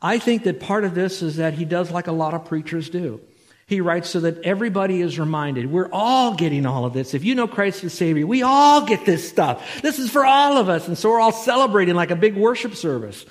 I 0.00 0.18
think 0.18 0.44
that 0.44 0.60
part 0.60 0.84
of 0.84 0.94
this 0.94 1.22
is 1.22 1.36
that 1.36 1.54
he 1.54 1.64
does 1.64 1.90
like 1.90 2.06
a 2.06 2.12
lot 2.12 2.34
of 2.34 2.44
preachers 2.44 2.90
do. 2.90 3.20
He 3.66 3.80
writes 3.80 4.10
so 4.10 4.20
that 4.20 4.42
everybody 4.42 5.00
is 5.00 5.18
reminded. 5.18 5.72
We're 5.72 5.88
all 5.90 6.34
getting 6.34 6.66
all 6.66 6.84
of 6.84 6.92
this. 6.92 7.14
If 7.14 7.24
you 7.24 7.34
know 7.34 7.48
Christ 7.48 7.82
as 7.82 7.94
Savior, 7.94 8.26
we 8.26 8.42
all 8.42 8.84
get 8.84 9.06
this 9.06 9.26
stuff. 9.26 9.80
This 9.80 9.98
is 9.98 10.10
for 10.10 10.26
all 10.26 10.58
of 10.58 10.68
us. 10.68 10.86
And 10.86 10.98
so 10.98 11.08
we're 11.08 11.20
all 11.20 11.32
celebrating 11.32 11.94
like 11.94 12.10
a 12.10 12.16
big 12.16 12.36
worship 12.36 12.74
service. 12.74 13.24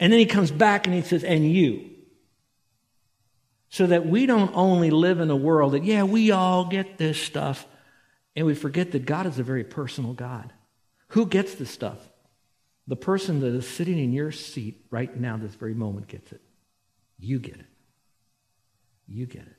And 0.00 0.12
then 0.12 0.18
he 0.18 0.26
comes 0.26 0.50
back 0.50 0.86
and 0.86 0.94
he 0.94 1.02
says, 1.02 1.22
and 1.22 1.48
you. 1.48 1.90
So 3.70 3.86
that 3.86 4.04
we 4.04 4.26
don't 4.26 4.50
only 4.54 4.90
live 4.90 5.20
in 5.20 5.30
a 5.30 5.36
world 5.36 5.74
that, 5.74 5.84
yeah, 5.84 6.02
we 6.02 6.32
all 6.32 6.64
get 6.64 6.98
this 6.98 7.22
stuff. 7.22 7.64
And 8.38 8.46
we 8.46 8.54
forget 8.54 8.92
that 8.92 9.04
God 9.04 9.26
is 9.26 9.40
a 9.40 9.42
very 9.42 9.64
personal 9.64 10.12
God. 10.12 10.52
Who 11.08 11.26
gets 11.26 11.56
this 11.56 11.70
stuff? 11.70 11.98
The 12.86 12.94
person 12.94 13.40
that 13.40 13.52
is 13.52 13.66
sitting 13.66 13.98
in 13.98 14.12
your 14.12 14.30
seat 14.30 14.86
right 14.92 15.14
now, 15.18 15.36
this 15.36 15.56
very 15.56 15.74
moment, 15.74 16.06
gets 16.06 16.30
it. 16.30 16.40
You 17.18 17.40
get 17.40 17.56
it. 17.56 17.66
You 19.08 19.26
get 19.26 19.42
it. 19.42 19.56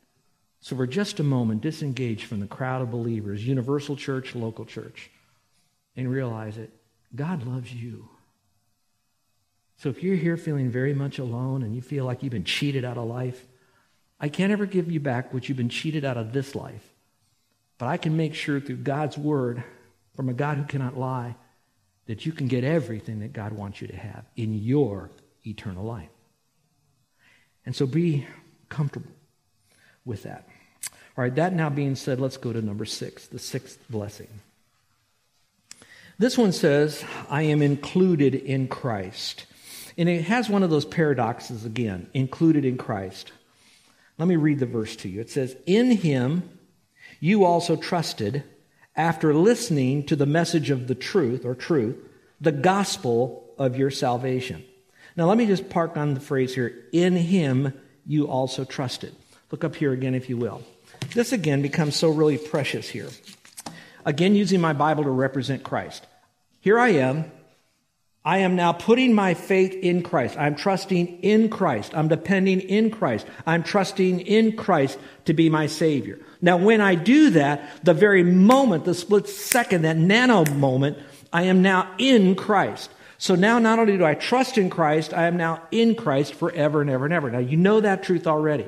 So, 0.61 0.77
for 0.77 0.87
just 0.87 1.19
a 1.19 1.23
moment, 1.23 1.59
disengage 1.59 2.23
from 2.23 2.39
the 2.39 2.47
crowd 2.47 2.81
of 2.81 2.89
believers, 2.89 3.45
universal 3.45 3.97
church, 3.97 4.33
local 4.33 4.63
church, 4.63 5.11
and 5.97 6.09
realize 6.09 6.57
it. 6.57 6.71
God 7.13 7.45
loves 7.45 7.73
you. 7.73 8.07
So, 9.75 9.89
if 9.89 10.01
you're 10.01 10.15
here 10.15 10.37
feeling 10.37 10.71
very 10.71 10.93
much 10.93 11.19
alone 11.19 11.63
and 11.63 11.75
you 11.75 11.81
feel 11.81 12.05
like 12.05 12.23
you've 12.23 12.31
been 12.31 12.45
cheated 12.45 12.85
out 12.85 12.97
of 12.97 13.09
life, 13.09 13.45
I 14.21 14.29
can't 14.29 14.53
ever 14.53 14.65
give 14.65 14.89
you 14.89 15.01
back 15.01 15.33
what 15.33 15.49
you've 15.49 15.57
been 15.57 15.67
cheated 15.67 16.05
out 16.05 16.15
of 16.15 16.31
this 16.31 16.55
life. 16.55 16.93
But 17.79 17.87
I 17.87 17.97
can 17.97 18.15
make 18.15 18.35
sure 18.35 18.59
through 18.59 18.77
God's 18.77 19.17
word, 19.17 19.63
from 20.15 20.29
a 20.29 20.33
God 20.33 20.57
who 20.57 20.65
cannot 20.65 20.97
lie, 20.97 21.35
that 22.05 22.25
you 22.25 22.31
can 22.31 22.47
get 22.47 22.63
everything 22.63 23.21
that 23.21 23.33
God 23.33 23.53
wants 23.53 23.81
you 23.81 23.87
to 23.87 23.95
have 23.95 24.25
in 24.35 24.53
your 24.53 25.09
eternal 25.47 25.85
life. 25.85 26.09
And 27.65 27.75
so 27.75 27.87
be 27.87 28.27
comfortable 28.67 29.11
with 30.05 30.23
that. 30.23 30.47
All 31.17 31.23
right, 31.23 31.33
that 31.35 31.53
now 31.53 31.69
being 31.69 31.95
said, 31.95 32.19
let's 32.19 32.37
go 32.37 32.51
to 32.51 32.61
number 32.61 32.85
six, 32.85 33.27
the 33.27 33.39
sixth 33.39 33.79
blessing. 33.89 34.27
This 36.17 36.37
one 36.37 36.51
says, 36.51 37.03
I 37.29 37.43
am 37.43 37.61
included 37.61 38.35
in 38.35 38.67
Christ. 38.67 39.45
And 39.97 40.09
it 40.09 40.23
has 40.23 40.49
one 40.49 40.63
of 40.63 40.69
those 40.69 40.85
paradoxes 40.85 41.63
again, 41.63 42.09
included 42.13 42.65
in 42.65 42.77
Christ. 42.77 43.31
Let 44.17 44.27
me 44.27 44.35
read 44.35 44.59
the 44.59 44.65
verse 44.65 44.97
to 44.97 45.09
you. 45.09 45.21
It 45.21 45.29
says, 45.29 45.55
In 45.65 45.91
him 45.91 46.58
you 47.19 47.45
also 47.45 47.75
trusted 47.75 48.43
after 48.95 49.33
listening 49.33 50.05
to 50.05 50.15
the 50.15 50.25
message 50.25 50.69
of 50.69 50.87
the 50.87 50.95
truth 50.95 51.45
or 51.45 51.55
truth, 51.55 51.95
the 52.41 52.51
gospel 52.51 53.53
of 53.57 53.77
your 53.77 53.91
salvation. 53.91 54.63
Now, 55.15 55.25
let 55.25 55.37
me 55.37 55.45
just 55.45 55.69
park 55.69 55.97
on 55.97 56.13
the 56.13 56.19
phrase 56.19 56.55
here 56.55 56.85
in 56.91 57.15
him 57.15 57.73
you 58.05 58.27
also 58.27 58.63
trusted. 58.63 59.15
Look 59.51 59.63
up 59.63 59.75
here 59.75 59.91
again, 59.91 60.15
if 60.15 60.29
you 60.29 60.37
will. 60.37 60.63
This 61.13 61.31
again 61.31 61.61
becomes 61.61 61.95
so 61.95 62.09
really 62.09 62.37
precious 62.37 62.87
here. 62.89 63.09
Again, 64.05 64.35
using 64.35 64.61
my 64.61 64.73
Bible 64.73 65.03
to 65.03 65.09
represent 65.09 65.63
Christ. 65.63 66.05
Here 66.61 66.79
I 66.79 66.89
am. 66.89 67.31
I 68.25 68.39
am 68.39 68.55
now 68.55 68.73
putting 68.73 69.13
my 69.13 69.33
faith 69.33 69.73
in 69.73 70.03
Christ. 70.03 70.37
I'm 70.37 70.55
trusting 70.55 71.19
in 71.21 71.49
Christ. 71.49 71.93
I'm 71.95 72.09
depending 72.09 72.59
in 72.59 72.91
Christ. 72.91 73.25
I'm 73.45 73.63
trusting 73.63 74.19
in 74.19 74.57
Christ 74.57 74.99
to 75.25 75.33
be 75.33 75.49
my 75.49 75.67
Savior. 75.67 76.19
Now, 76.41 76.57
when 76.57 76.81
I 76.81 76.95
do 76.95 77.29
that, 77.31 77.83
the 77.83 77.93
very 77.93 78.23
moment, 78.23 78.83
the 78.83 78.93
split 78.93 79.29
second, 79.29 79.83
that 79.83 79.97
nano 79.97 80.43
moment, 80.45 80.97
I 81.31 81.43
am 81.43 81.61
now 81.61 81.93
in 81.97 82.35
Christ. 82.35 82.91
So 83.17 83.35
now 83.35 83.59
not 83.59 83.79
only 83.79 83.97
do 83.97 84.05
I 84.05 84.15
trust 84.15 84.57
in 84.57 84.69
Christ, 84.69 85.13
I 85.13 85.27
am 85.27 85.37
now 85.37 85.63
in 85.71 85.95
Christ 85.95 86.33
forever 86.33 86.81
and 86.81 86.89
ever 86.89 87.05
and 87.05 87.13
ever. 87.13 87.29
Now 87.29 87.39
you 87.39 87.57
know 87.57 87.81
that 87.81 88.03
truth 88.03 88.27
already. 88.27 88.67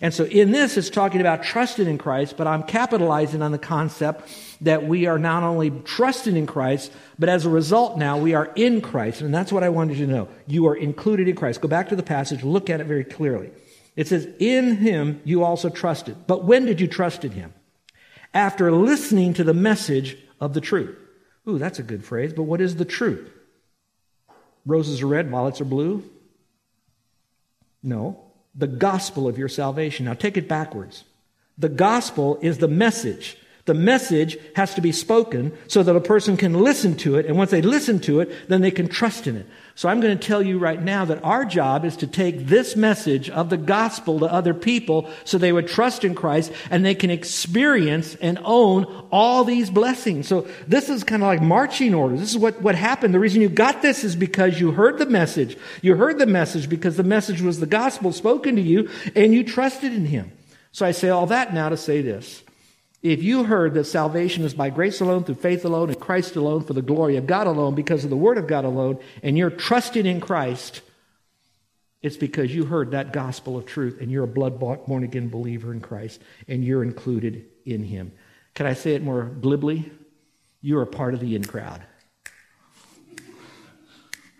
And 0.00 0.12
so 0.12 0.24
in 0.24 0.50
this, 0.50 0.76
it's 0.76 0.90
talking 0.90 1.20
about 1.20 1.44
trusting 1.44 1.86
in 1.86 1.98
Christ, 1.98 2.36
but 2.36 2.46
I'm 2.46 2.64
capitalizing 2.64 3.42
on 3.42 3.52
the 3.52 3.58
concept 3.58 4.28
that 4.60 4.86
we 4.86 5.06
are 5.06 5.18
not 5.18 5.42
only 5.42 5.70
trusting 5.70 6.36
in 6.36 6.46
Christ, 6.46 6.92
but 7.18 7.28
as 7.28 7.46
a 7.46 7.48
result 7.48 7.96
now 7.96 8.18
we 8.18 8.34
are 8.34 8.52
in 8.56 8.80
Christ. 8.80 9.20
And 9.20 9.32
that's 9.32 9.52
what 9.52 9.62
I 9.62 9.68
wanted 9.68 9.98
you 9.98 10.06
to 10.06 10.12
know. 10.12 10.28
You 10.46 10.66
are 10.66 10.76
included 10.76 11.28
in 11.28 11.36
Christ. 11.36 11.60
Go 11.60 11.68
back 11.68 11.88
to 11.90 11.96
the 11.96 12.02
passage, 12.02 12.42
look 12.42 12.68
at 12.68 12.80
it 12.80 12.86
very 12.86 13.04
clearly. 13.04 13.50
It 13.96 14.08
says, 14.08 14.28
In 14.38 14.76
him 14.76 15.20
you 15.24 15.44
also 15.44 15.70
trusted. 15.70 16.26
But 16.26 16.44
when 16.44 16.64
did 16.64 16.80
you 16.80 16.88
trust 16.88 17.24
in 17.24 17.32
him? 17.32 17.54
After 18.32 18.72
listening 18.72 19.34
to 19.34 19.44
the 19.44 19.54
message 19.54 20.16
of 20.40 20.54
the 20.54 20.60
truth. 20.60 20.98
Ooh, 21.48 21.58
that's 21.58 21.78
a 21.78 21.84
good 21.84 22.04
phrase, 22.04 22.32
but 22.32 22.44
what 22.44 22.60
is 22.60 22.76
the 22.76 22.84
truth? 22.84 23.30
Roses 24.66 25.02
are 25.02 25.06
red, 25.06 25.30
violets 25.30 25.60
are 25.60 25.66
blue? 25.66 26.02
No. 27.82 28.23
The 28.54 28.66
gospel 28.66 29.26
of 29.26 29.38
your 29.38 29.48
salvation. 29.48 30.06
Now 30.06 30.14
take 30.14 30.36
it 30.36 30.48
backwards. 30.48 31.04
The 31.58 31.68
gospel 31.68 32.38
is 32.40 32.58
the 32.58 32.68
message 32.68 33.36
the 33.66 33.74
message 33.74 34.36
has 34.56 34.74
to 34.74 34.82
be 34.82 34.92
spoken 34.92 35.56
so 35.68 35.82
that 35.82 35.96
a 35.96 36.00
person 36.00 36.36
can 36.36 36.52
listen 36.52 36.94
to 36.96 37.16
it. 37.16 37.24
And 37.24 37.38
once 37.38 37.50
they 37.50 37.62
listen 37.62 37.98
to 38.00 38.20
it, 38.20 38.48
then 38.48 38.60
they 38.60 38.70
can 38.70 38.88
trust 38.88 39.26
in 39.26 39.36
it. 39.36 39.46
So 39.74 39.88
I'm 39.88 40.00
going 40.00 40.16
to 40.16 40.26
tell 40.26 40.42
you 40.42 40.58
right 40.58 40.80
now 40.80 41.06
that 41.06 41.24
our 41.24 41.46
job 41.46 41.84
is 41.86 41.96
to 41.96 42.06
take 42.06 42.46
this 42.46 42.76
message 42.76 43.30
of 43.30 43.48
the 43.48 43.56
gospel 43.56 44.20
to 44.20 44.26
other 44.26 44.52
people 44.52 45.10
so 45.24 45.38
they 45.38 45.52
would 45.52 45.66
trust 45.66 46.04
in 46.04 46.14
Christ 46.14 46.52
and 46.70 46.84
they 46.84 46.94
can 46.94 47.10
experience 47.10 48.14
and 48.16 48.38
own 48.44 48.84
all 49.10 49.44
these 49.44 49.70
blessings. 49.70 50.28
So 50.28 50.46
this 50.68 50.90
is 50.90 51.02
kind 51.02 51.22
of 51.22 51.28
like 51.28 51.40
marching 51.40 51.94
orders. 51.94 52.20
This 52.20 52.30
is 52.30 52.38
what, 52.38 52.60
what 52.60 52.74
happened. 52.74 53.14
The 53.14 53.18
reason 53.18 53.40
you 53.40 53.48
got 53.48 53.80
this 53.80 54.04
is 54.04 54.14
because 54.14 54.60
you 54.60 54.72
heard 54.72 54.98
the 54.98 55.06
message. 55.06 55.56
You 55.80 55.96
heard 55.96 56.18
the 56.18 56.26
message 56.26 56.68
because 56.68 56.96
the 56.96 57.02
message 57.02 57.40
was 57.40 57.60
the 57.60 57.66
gospel 57.66 58.12
spoken 58.12 58.56
to 58.56 58.62
you 58.62 58.90
and 59.16 59.32
you 59.34 59.42
trusted 59.42 59.92
in 59.92 60.04
him. 60.04 60.30
So 60.70 60.84
I 60.84 60.92
say 60.92 61.08
all 61.08 61.26
that 61.26 61.54
now 61.54 61.70
to 61.70 61.76
say 61.76 62.02
this. 62.02 62.43
If 63.04 63.22
you 63.22 63.44
heard 63.44 63.74
that 63.74 63.84
salvation 63.84 64.44
is 64.44 64.54
by 64.54 64.70
grace 64.70 65.02
alone, 65.02 65.24
through 65.24 65.34
faith 65.34 65.66
alone, 65.66 65.90
in 65.90 65.96
Christ 65.96 66.36
alone, 66.36 66.64
for 66.64 66.72
the 66.72 66.80
glory 66.80 67.16
of 67.18 67.26
God 67.26 67.46
alone, 67.46 67.74
because 67.74 68.02
of 68.02 68.08
the 68.08 68.16
Word 68.16 68.38
of 68.38 68.46
God 68.46 68.64
alone, 68.64 68.98
and 69.22 69.36
you're 69.36 69.50
trusting 69.50 70.06
in 70.06 70.22
Christ, 70.22 70.80
it's 72.00 72.16
because 72.16 72.54
you 72.54 72.64
heard 72.64 72.92
that 72.92 73.12
gospel 73.12 73.58
of 73.58 73.66
truth 73.66 74.00
and 74.00 74.10
you're 74.10 74.24
a 74.24 74.26
blood 74.26 74.58
bought, 74.58 74.86
born 74.86 75.04
again 75.04 75.28
believer 75.28 75.70
in 75.70 75.80
Christ 75.80 76.22
and 76.48 76.64
you're 76.64 76.82
included 76.82 77.44
in 77.66 77.84
Him. 77.84 78.10
Can 78.54 78.64
I 78.64 78.72
say 78.72 78.94
it 78.94 79.02
more 79.02 79.24
glibly? 79.24 79.92
You're 80.62 80.80
a 80.80 80.86
part 80.86 81.12
of 81.12 81.20
the 81.20 81.36
in 81.36 81.44
crowd 81.44 81.82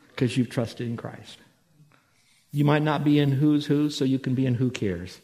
because 0.09 0.39
you've 0.39 0.49
trusted 0.49 0.89
in 0.89 0.97
Christ. 0.97 1.37
You 2.51 2.65
might 2.65 2.83
not 2.83 3.05
be 3.05 3.19
in 3.19 3.31
who's 3.31 3.67
who, 3.67 3.91
so 3.91 4.07
you 4.07 4.19
can 4.19 4.35
be 4.35 4.47
in 4.47 4.55
who 4.55 4.71
cares. 4.71 5.21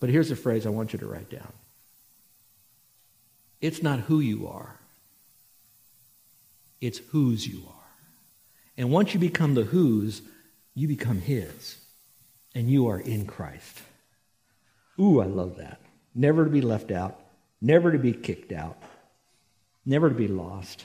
But 0.00 0.10
here's 0.10 0.30
a 0.30 0.36
phrase 0.36 0.66
I 0.66 0.70
want 0.70 0.92
you 0.92 0.98
to 0.98 1.06
write 1.06 1.30
down 1.30 1.52
it's 3.60 3.82
not 3.82 4.00
who 4.00 4.20
you 4.20 4.48
are, 4.48 4.78
it's 6.80 6.98
whose 6.98 7.46
you 7.46 7.62
are. 7.66 7.72
And 8.76 8.90
once 8.90 9.14
you 9.14 9.20
become 9.20 9.54
the 9.54 9.64
whose, 9.64 10.20
you 10.74 10.86
become 10.86 11.20
his, 11.20 11.78
and 12.54 12.70
you 12.70 12.88
are 12.88 13.00
in 13.00 13.26
Christ. 13.26 13.80
Ooh, 15.00 15.20
I 15.20 15.26
love 15.26 15.56
that. 15.56 15.80
Never 16.14 16.44
to 16.44 16.50
be 16.50 16.60
left 16.60 16.90
out, 16.90 17.18
never 17.60 17.92
to 17.92 17.98
be 17.98 18.12
kicked 18.12 18.52
out, 18.52 18.76
never 19.84 20.08
to 20.08 20.14
be 20.14 20.28
lost. 20.28 20.84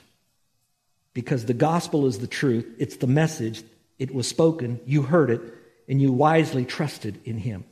Because 1.14 1.46
the 1.46 1.54
gospel 1.54 2.06
is 2.06 2.20
the 2.20 2.28
truth, 2.28 2.66
it's 2.78 2.98
the 2.98 3.08
message, 3.08 3.64
it 4.00 4.14
was 4.14 4.28
spoken, 4.28 4.80
you 4.86 5.02
heard 5.02 5.30
it, 5.30 5.42
and 5.88 6.02
you 6.02 6.12
wisely 6.12 6.64
trusted 6.64 7.20
in 7.26 7.38
him. 7.38 7.66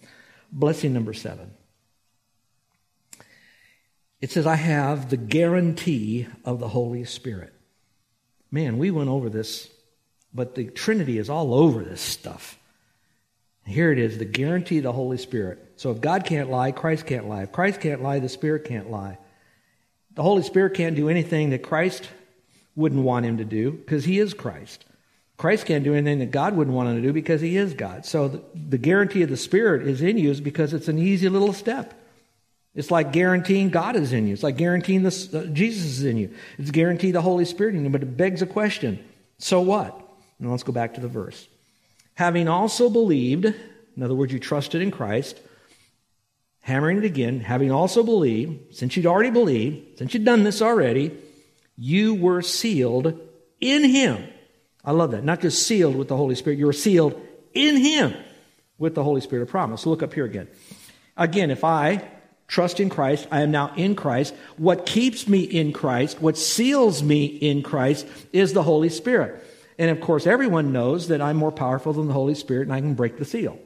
Blessing 0.51 0.93
number 0.93 1.13
seven. 1.13 1.51
It 4.21 4.31
says, 4.31 4.45
I 4.45 4.55
have 4.55 5.09
the 5.09 5.17
guarantee 5.17 6.27
of 6.43 6.59
the 6.59 6.67
Holy 6.67 7.05
Spirit. 7.05 7.53
Man, 8.51 8.77
we 8.77 8.91
went 8.91 9.09
over 9.09 9.29
this, 9.29 9.69
but 10.33 10.55
the 10.55 10.65
Trinity 10.65 11.17
is 11.17 11.29
all 11.29 11.53
over 11.53 11.83
this 11.83 12.01
stuff. 12.01 12.57
Here 13.65 13.91
it 13.91 13.99
is 13.99 14.17
the 14.17 14.25
guarantee 14.25 14.77
of 14.77 14.83
the 14.83 14.91
Holy 14.91 15.17
Spirit. 15.17 15.73
So 15.75 15.91
if 15.91 16.01
God 16.01 16.25
can't 16.25 16.49
lie, 16.49 16.71
Christ 16.71 17.05
can't 17.05 17.29
lie. 17.29 17.43
If 17.43 17.51
Christ 17.51 17.79
can't 17.79 18.01
lie, 18.01 18.19
the 18.19 18.27
Spirit 18.27 18.65
can't 18.65 18.89
lie. 18.89 19.19
The 20.15 20.23
Holy 20.23 20.41
Spirit 20.41 20.73
can't 20.73 20.95
do 20.95 21.07
anything 21.07 21.51
that 21.51 21.63
Christ 21.63 22.09
wouldn't 22.75 23.03
want 23.03 23.25
him 23.25 23.37
to 23.37 23.45
do 23.45 23.71
because 23.71 24.05
he 24.05 24.19
is 24.19 24.33
Christ. 24.33 24.85
Christ 25.39 25.65
can't 25.65 25.85
do 25.85 25.93
anything 25.93 26.19
that 26.19 26.31
God 26.31 26.53
wouldn't 26.53 26.75
want 26.75 26.89
him 26.89 26.97
to 26.97 27.01
do 27.01 27.13
because 27.13 27.39
he 27.39 27.55
is 27.55 27.73
God. 27.73 28.05
So 28.05 28.27
the, 28.27 28.43
the 28.53 28.77
guarantee 28.77 29.23
of 29.23 29.29
the 29.29 29.37
Spirit 29.37 29.87
is 29.87 30.01
in 30.01 30.17
you 30.17 30.29
is 30.29 30.41
because 30.41 30.73
it's 30.73 30.89
an 30.89 30.99
easy 30.99 31.29
little 31.29 31.53
step. 31.53 31.93
It's 32.75 32.91
like 32.91 33.13
guaranteeing 33.13 33.69
God 33.69 33.95
is 33.95 34.11
in 34.11 34.27
you. 34.27 34.33
It's 34.33 34.43
like 34.43 34.57
guaranteeing 34.57 35.01
this, 35.03 35.33
uh, 35.33 35.47
Jesus 35.53 35.85
is 35.85 36.03
in 36.03 36.17
you. 36.17 36.35
It's 36.57 36.71
guaranteed 36.71 37.15
the 37.15 37.21
Holy 37.21 37.45
Spirit 37.45 37.75
in 37.75 37.85
you. 37.85 37.89
But 37.89 38.03
it 38.03 38.17
begs 38.17 38.41
a 38.41 38.45
question 38.45 39.01
So 39.37 39.61
what? 39.61 39.97
Now 40.41 40.51
let's 40.51 40.63
go 40.63 40.73
back 40.73 40.95
to 40.95 41.01
the 41.01 41.07
verse. 41.07 41.47
Having 42.15 42.49
also 42.49 42.89
believed, 42.89 43.45
in 43.45 44.03
other 44.03 44.15
words, 44.15 44.33
you 44.33 44.39
trusted 44.39 44.81
in 44.81 44.91
Christ, 44.91 45.39
hammering 46.59 46.97
it 46.97 47.05
again, 47.05 47.39
having 47.39 47.71
also 47.71 48.03
believed, 48.03 48.75
since 48.75 48.97
you'd 48.97 49.05
already 49.05 49.29
believed, 49.29 49.99
since 49.99 50.13
you'd 50.13 50.25
done 50.25 50.43
this 50.43 50.61
already, 50.61 51.17
you 51.77 52.15
were 52.15 52.41
sealed 52.41 53.17
in 53.61 53.85
Him. 53.85 54.27
I 54.89 54.91
love 54.91 55.11
that. 55.11 55.23
Not 55.23 55.39
just 55.39 55.67
sealed 55.67 55.95
with 55.95 56.07
the 56.07 56.17
Holy 56.17 56.33
Spirit, 56.33 56.57
you're 56.57 56.73
sealed 56.73 57.21
in 57.53 57.77
Him 57.77 58.15
with 58.79 58.95
the 58.95 59.03
Holy 59.03 59.21
Spirit 59.21 59.43
of 59.43 59.49
promise. 59.49 59.85
Look 59.85 60.01
up 60.01 60.15
here 60.15 60.25
again. 60.25 60.47
Again, 61.15 61.51
if 61.51 61.63
I 61.63 62.09
trust 62.47 62.79
in 62.79 62.89
Christ, 62.89 63.27
I 63.29 63.41
am 63.41 63.51
now 63.51 63.71
in 63.75 63.93
Christ. 63.93 64.33
What 64.57 64.87
keeps 64.87 65.27
me 65.27 65.41
in 65.41 65.73
Christ, 65.73 66.19
what 66.19 66.39
seals 66.39 67.03
me 67.03 67.25
in 67.25 67.61
Christ, 67.61 68.07
is 68.33 68.53
the 68.53 68.63
Holy 68.63 68.89
Spirit. 68.89 69.45
And 69.77 69.91
of 69.91 70.01
course, 70.01 70.25
everyone 70.25 70.73
knows 70.73 71.09
that 71.09 71.21
I'm 71.21 71.37
more 71.37 71.51
powerful 71.51 71.93
than 71.93 72.07
the 72.07 72.13
Holy 72.13 72.33
Spirit 72.33 72.63
and 72.63 72.73
I 72.73 72.81
can 72.81 72.95
break 72.95 73.17
the 73.17 73.25
seal. 73.25 73.59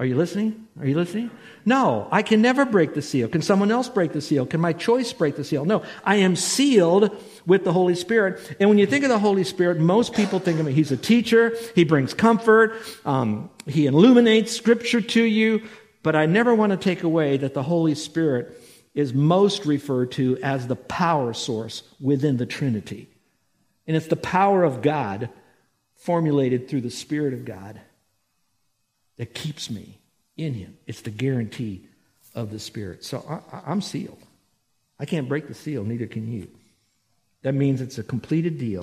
Are 0.00 0.06
you 0.06 0.16
listening? 0.16 0.66
Are 0.80 0.86
you 0.86 0.94
listening? 0.94 1.30
No, 1.66 2.08
I 2.10 2.22
can 2.22 2.40
never 2.40 2.64
break 2.64 2.94
the 2.94 3.02
seal. 3.02 3.28
Can 3.28 3.42
someone 3.42 3.70
else 3.70 3.90
break 3.90 4.14
the 4.14 4.22
seal? 4.22 4.46
Can 4.46 4.58
my 4.58 4.72
choice 4.72 5.12
break 5.12 5.36
the 5.36 5.44
seal? 5.44 5.66
No, 5.66 5.82
I 6.02 6.16
am 6.16 6.36
sealed 6.36 7.14
with 7.44 7.64
the 7.64 7.72
Holy 7.74 7.94
Spirit. 7.94 8.56
And 8.58 8.70
when 8.70 8.78
you 8.78 8.86
think 8.86 9.04
of 9.04 9.10
the 9.10 9.18
Holy 9.18 9.44
Spirit, 9.44 9.78
most 9.78 10.14
people 10.14 10.38
think 10.38 10.58
of 10.58 10.66
him, 10.66 10.74
he's 10.74 10.90
a 10.90 10.96
teacher, 10.96 11.54
he 11.74 11.84
brings 11.84 12.14
comfort, 12.14 12.72
um, 13.04 13.50
he 13.66 13.84
illuminates 13.84 14.56
scripture 14.56 15.02
to 15.02 15.22
you. 15.22 15.68
But 16.02 16.16
I 16.16 16.24
never 16.24 16.54
want 16.54 16.70
to 16.70 16.78
take 16.78 17.02
away 17.02 17.36
that 17.36 17.52
the 17.52 17.62
Holy 17.62 17.94
Spirit 17.94 18.58
is 18.94 19.12
most 19.12 19.66
referred 19.66 20.12
to 20.12 20.38
as 20.38 20.66
the 20.66 20.76
power 20.76 21.34
source 21.34 21.82
within 22.00 22.38
the 22.38 22.46
Trinity. 22.46 23.10
And 23.86 23.94
it's 23.94 24.06
the 24.06 24.16
power 24.16 24.64
of 24.64 24.80
God 24.80 25.28
formulated 25.94 26.68
through 26.68 26.80
the 26.80 26.90
Spirit 26.90 27.34
of 27.34 27.44
God 27.44 27.82
that 29.20 29.34
keeps 29.34 29.68
me 29.68 29.98
in 30.38 30.54
Him. 30.54 30.78
It's 30.86 31.02
the 31.02 31.10
guarantee 31.10 31.86
of 32.34 32.50
the 32.50 32.58
Spirit. 32.58 33.04
So 33.04 33.42
I, 33.52 33.70
am 33.70 33.82
sealed. 33.82 34.16
I 34.98 35.04
can't 35.04 35.28
break 35.28 35.46
the 35.46 35.52
seal, 35.52 35.84
neither 35.84 36.06
can 36.06 36.26
you. 36.26 36.48
That 37.42 37.52
means 37.52 37.82
it's 37.82 37.98
a 37.98 38.02
completed 38.02 38.56
deal. 38.56 38.82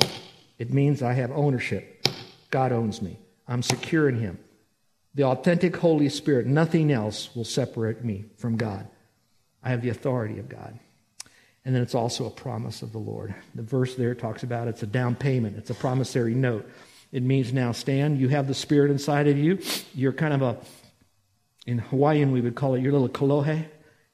It 0.60 0.72
means 0.72 1.02
I 1.02 1.14
have 1.14 1.32
ownership. 1.32 2.08
God 2.52 2.72
owns 2.72 3.02
me. 3.02 3.18
I'm 3.48 3.64
secure 3.64 4.08
in 4.10 4.20
Him. 4.20 4.38
The 5.16 5.24
authentic 5.24 5.76
Holy 5.76 6.08
Spirit, 6.08 6.46
nothing 6.46 6.92
else 6.92 7.36
will 7.36 7.44
separate 7.44 8.06
me 8.06 8.26
from 8.38 8.58
God. 8.58 8.88
I 9.64 9.70
have 9.72 9.82
the 9.82 9.90
authority 9.90 10.38
of 10.38 10.50
God. 10.50 10.78
And 11.66 11.74
then 11.74 11.82
it's 11.82 11.96
also 11.96 12.28
a 12.28 12.30
promise 12.30 12.84
of 12.84 12.92
the 12.92 13.00
Lord. 13.00 13.34
The 13.56 13.64
verse 13.64 13.96
there 13.96 14.14
talks 14.14 14.44
about 14.44 14.68
it's 14.68 14.84
a 14.84 14.88
down 14.88 15.16
payment, 15.16 15.58
it's 15.58 15.72
a 15.72 15.76
promissory 15.76 16.36
note. 16.36 16.70
It 17.12 17.24
means 17.24 17.54
now, 17.54 17.72
Stan. 17.72 18.18
you 18.18 18.28
have 18.30 18.48
the 18.48 18.54
Spirit 18.54 18.92
inside 18.92 19.28
of 19.28 19.38
you. 19.38 19.60
You're 19.94 20.14
kind 20.14 20.34
of 20.34 20.42
a, 20.42 20.58
in 21.66 21.80
Hawaiian, 21.80 22.32
we 22.32 22.42
would 22.42 22.56
call 22.56 22.76
it 22.76 22.82
your 22.82 22.92
little 22.92 23.10
kolohe, 23.10 23.66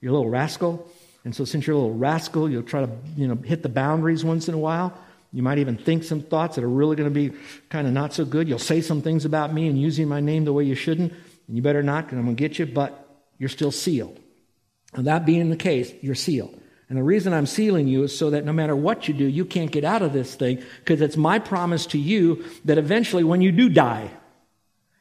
your 0.01 0.11
little 0.11 0.29
rascal. 0.29 0.87
And 1.25 1.35
so, 1.35 1.45
since 1.45 1.65
you're 1.65 1.75
a 1.75 1.79
little 1.79 1.95
rascal, 1.95 2.49
you'll 2.49 2.63
try 2.63 2.85
to, 2.85 2.91
you 3.15 3.27
know, 3.27 3.35
hit 3.35 3.63
the 3.63 3.69
boundaries 3.69 4.23
once 4.25 4.47
in 4.47 4.53
a 4.53 4.57
while. 4.57 4.93
You 5.31 5.41
might 5.41 5.57
even 5.57 5.77
think 5.77 6.03
some 6.03 6.21
thoughts 6.21 6.55
that 6.55 6.63
are 6.63 6.69
really 6.69 6.95
going 6.95 7.11
to 7.11 7.13
be 7.13 7.35
kind 7.69 7.87
of 7.87 7.93
not 7.93 8.13
so 8.13 8.23
good. 8.25 8.47
You'll 8.47 8.59
say 8.59 8.81
some 8.81 9.01
things 9.01 9.25
about 9.25 9.53
me 9.53 9.67
and 9.67 9.81
using 9.81 10.07
my 10.07 10.19
name 10.19 10.45
the 10.45 10.53
way 10.53 10.63
you 10.63 10.75
shouldn't. 10.75 11.11
And 11.47 11.57
you 11.57 11.63
better 11.63 11.81
not, 11.81 12.05
because 12.05 12.19
I'm 12.19 12.25
going 12.25 12.35
to 12.35 12.39
get 12.39 12.59
you, 12.59 12.67
but 12.67 13.07
you're 13.39 13.49
still 13.49 13.71
sealed. 13.71 14.19
And 14.93 15.07
that 15.07 15.25
being 15.25 15.49
the 15.49 15.55
case, 15.55 15.91
you're 16.01 16.13
sealed. 16.13 16.59
And 16.89 16.97
the 16.97 17.03
reason 17.03 17.33
I'm 17.33 17.45
sealing 17.45 17.87
you 17.87 18.03
is 18.03 18.17
so 18.17 18.29
that 18.31 18.45
no 18.45 18.53
matter 18.53 18.75
what 18.75 19.07
you 19.07 19.13
do, 19.13 19.25
you 19.25 19.45
can't 19.45 19.71
get 19.71 19.83
out 19.83 20.01
of 20.01 20.13
this 20.13 20.35
thing 20.35 20.61
because 20.79 21.01
it's 21.01 21.17
my 21.17 21.39
promise 21.39 21.85
to 21.87 21.97
you 21.97 22.43
that 22.65 22.77
eventually 22.77 23.23
when 23.23 23.41
you 23.41 23.51
do 23.51 23.69
die, 23.69 24.11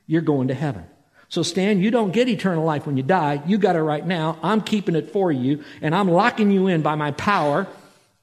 you're 0.07 0.23
going 0.23 0.49
to 0.49 0.55
heaven. 0.55 0.85
So 1.29 1.43
Stan, 1.43 1.81
you 1.81 1.91
don't 1.91 2.13
get 2.13 2.29
eternal 2.29 2.65
life 2.65 2.87
when 2.87 2.97
you 2.97 3.03
die. 3.03 3.43
You 3.47 3.59
got 3.59 3.77
it 3.77 3.83
right 3.83 4.07
now. 4.07 4.39
I'm 4.43 4.61
keeping 4.61 4.95
it 4.95 5.13
for 5.13 5.33
you 5.33 5.65
and 5.81 5.95
I'm 5.95 6.11
locking 6.11 6.51
you 6.51 6.67
in 6.67 6.83
by 6.83 6.95
my 6.95 7.11
power 7.13 7.67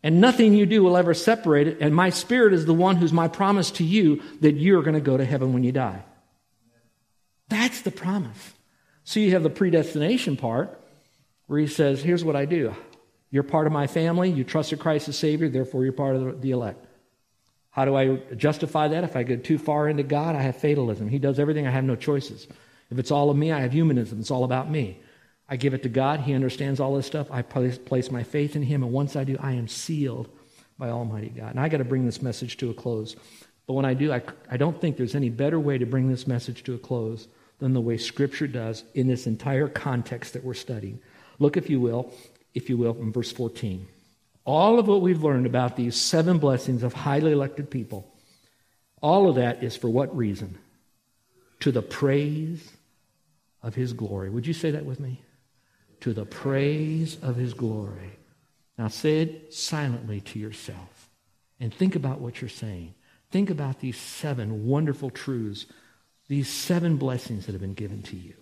and 0.04 0.22
nothing 0.22 0.54
you 0.54 0.66
do 0.66 0.84
will 0.84 0.96
ever 0.96 1.14
separate 1.14 1.68
it. 1.68 1.78
And 1.82 1.94
my 1.94 2.12
spirit 2.12 2.54
is 2.54 2.66
the 2.66 2.74
one 2.74 2.96
who's 2.96 3.12
my 3.12 3.28
promise 3.28 3.72
to 3.72 3.84
you 3.84 4.22
that 4.42 4.54
you're 4.54 4.84
going 4.84 4.94
to 4.94 5.02
go 5.02 5.18
to 5.18 5.26
heaven 5.26 5.54
when 5.54 5.64
you 5.64 5.72
die. 5.72 6.04
That's 7.50 7.82
the 7.82 7.92
promise. 7.92 8.54
So 9.04 9.20
you 9.20 9.32
have 9.32 9.44
the 9.44 9.50
predestination 9.50 10.38
part 10.38 10.80
where 11.48 11.60
he 11.60 11.68
says, 11.68 12.02
here's 12.02 12.24
what 12.24 12.36
I 12.36 12.46
do. 12.46 12.76
You're 13.32 13.44
part 13.44 13.68
of 13.68 13.74
my 13.74 13.88
family. 13.88 14.30
You 14.30 14.44
trusted 14.44 14.80
Christ 14.80 15.08
as 15.10 15.18
Savior, 15.18 15.50
therefore 15.50 15.84
you're 15.84 15.94
part 15.94 16.16
of 16.16 16.42
the 16.42 16.52
elect. 16.52 16.86
How 17.72 17.86
do 17.86 17.96
I 17.96 18.16
justify 18.36 18.88
that? 18.88 19.04
If 19.04 19.16
I 19.16 19.24
go 19.24 19.36
too 19.36 19.58
far 19.58 19.88
into 19.88 20.04
God, 20.04 20.36
I 20.36 20.42
have 20.42 20.58
fatalism. 20.58 21.08
He 21.08 21.20
does 21.20 21.40
everything, 21.40 21.68
I 21.68 21.72
have 21.72 21.84
no 21.84 21.96
choices. 21.96 22.48
If 22.90 22.98
it's 22.98 23.12
all 23.12 23.30
of 23.30 23.38
me, 23.38 23.52
I 23.52 23.60
have 23.62 23.72
humanism. 23.72 24.20
It's 24.20 24.32
all 24.32 24.44
about 24.44 24.72
me. 24.72 25.00
I 25.48 25.56
give 25.56 25.74
it 25.74 25.84
to 25.84 25.90
God. 25.90 26.22
He 26.22 26.34
understands 26.34 26.80
all 26.80 26.96
this 26.96 27.06
stuff. 27.06 27.28
I 27.32 27.42
place, 27.42 28.12
my 28.12 28.24
faith 28.24 28.56
in 28.56 28.64
Him. 28.64 28.84
And 28.84 28.92
once 28.92 29.16
I 29.16 29.24
do, 29.24 29.38
I 29.40 29.54
am 29.54 29.68
sealed 29.68 30.30
by 30.78 30.90
Almighty 30.90 31.30
God. 31.30 31.52
And 31.52 31.60
I 31.60 31.70
got 31.70 31.78
to 31.78 31.84
bring 31.84 32.06
this 32.06 32.22
message 32.22 32.58
to 32.58 32.70
a 32.70 32.74
close. 32.74 33.16
But 33.68 33.74
when 33.74 33.86
I 33.86 33.94
do, 33.94 34.12
I, 34.12 34.22
I 34.50 34.58
don't 34.58 34.80
think 34.80 34.98
there's 34.98 35.16
any 35.16 35.30
better 35.30 35.60
way 35.60 35.78
to 35.78 35.86
bring 35.86 36.10
this 36.10 36.26
message 36.26 36.64
to 36.64 36.76
a 36.76 36.80
close 36.80 37.28
than 37.60 37.74
the 37.74 37.82
way 37.82 37.98
Scripture 37.98 38.48
does 38.48 38.84
in 38.94 39.08
this 39.08 39.28
entire 39.28 39.68
context 39.68 40.34
that 40.34 40.44
we're 40.44 40.54
studying. 40.54 41.00
Look, 41.38 41.58
if 41.58 41.70
you 41.70 41.80
will, 41.80 42.12
if 42.54 42.70
you 42.70 42.78
will, 42.78 42.94
from 42.94 43.14
verse 43.14 43.32
14. 43.32 43.88
All 44.46 44.80
of 44.80 44.88
what 44.88 45.02
we've 45.02 45.24
learned 45.24 45.46
about 45.46 45.76
these 45.76 45.96
seven 45.96 46.40
blessings 46.40 46.84
of 46.84 46.94
highly 46.94 47.32
elected 47.32 47.70
people, 47.70 48.12
all 49.02 49.30
of 49.30 49.36
that 49.36 49.64
is 49.64 49.76
for 49.76 49.90
what 49.90 50.16
reason? 50.16 50.58
To 51.62 51.72
the 51.72 51.82
praise 51.82 52.72
of 53.62 53.76
his 53.76 53.94
glory. 53.94 54.30
Would 54.30 54.48
you 54.48 54.54
say 54.54 54.72
that 54.72 54.86
with 54.86 55.00
me? 55.00 55.22
To 56.02 56.14
the 56.14 56.26
praise 56.26 57.18
of 57.22 57.36
his 57.36 57.54
glory. 57.54 58.18
Now 58.78 58.88
say 58.88 59.22
it 59.22 59.54
silently 59.54 60.22
to 60.22 60.40
yourself 60.40 61.10
and 61.60 61.74
think 61.74 61.96
about 61.96 62.22
what 62.22 62.42
you're 62.42 62.50
saying. 62.50 62.94
Think 63.30 63.50
about 63.50 63.80
these 63.80 63.98
seven 63.98 64.66
wonderful 64.66 65.10
truths, 65.10 65.66
these 66.28 66.50
seven 66.50 66.96
blessings 66.96 67.46
that 67.46 67.52
have 67.52 67.62
been 67.62 67.74
given 67.74 68.02
to 68.04 68.16
you 68.16 68.36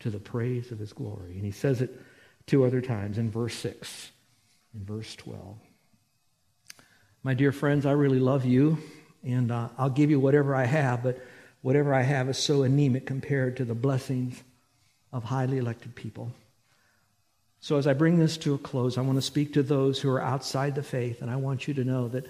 to 0.00 0.10
the 0.10 0.18
praise 0.18 0.72
of 0.72 0.78
his 0.78 0.92
glory. 0.92 1.32
And 1.32 1.44
he 1.44 1.50
says 1.50 1.80
it 1.80 2.00
two 2.46 2.64
other 2.64 2.80
times 2.80 3.18
in 3.18 3.30
verse 3.30 3.54
6, 3.54 4.10
in 4.74 4.84
verse 4.84 5.14
12. 5.16 5.56
My 7.22 7.34
dear 7.34 7.50
friends, 7.50 7.86
I 7.86 7.92
really 7.92 8.20
love 8.20 8.44
you, 8.44 8.78
and 9.24 9.50
uh, 9.50 9.68
I'll 9.76 9.90
give 9.90 10.10
you 10.10 10.20
whatever 10.20 10.54
I 10.54 10.64
have, 10.64 11.02
but 11.02 11.20
whatever 11.62 11.92
I 11.92 12.02
have 12.02 12.28
is 12.28 12.38
so 12.38 12.62
anemic 12.62 13.06
compared 13.06 13.56
to 13.56 13.64
the 13.64 13.74
blessings 13.74 14.40
of 15.12 15.24
highly 15.24 15.58
elected 15.58 15.96
people. 15.96 16.30
So, 17.58 17.78
as 17.78 17.88
I 17.88 17.94
bring 17.94 18.18
this 18.18 18.36
to 18.38 18.54
a 18.54 18.58
close, 18.58 18.96
I 18.96 19.00
want 19.00 19.18
to 19.18 19.22
speak 19.22 19.54
to 19.54 19.64
those 19.64 19.98
who 19.98 20.08
are 20.10 20.22
outside 20.22 20.76
the 20.76 20.84
faith, 20.84 21.22
and 21.22 21.28
I 21.28 21.36
want 21.36 21.66
you 21.66 21.74
to 21.74 21.84
know 21.84 22.06
that 22.08 22.26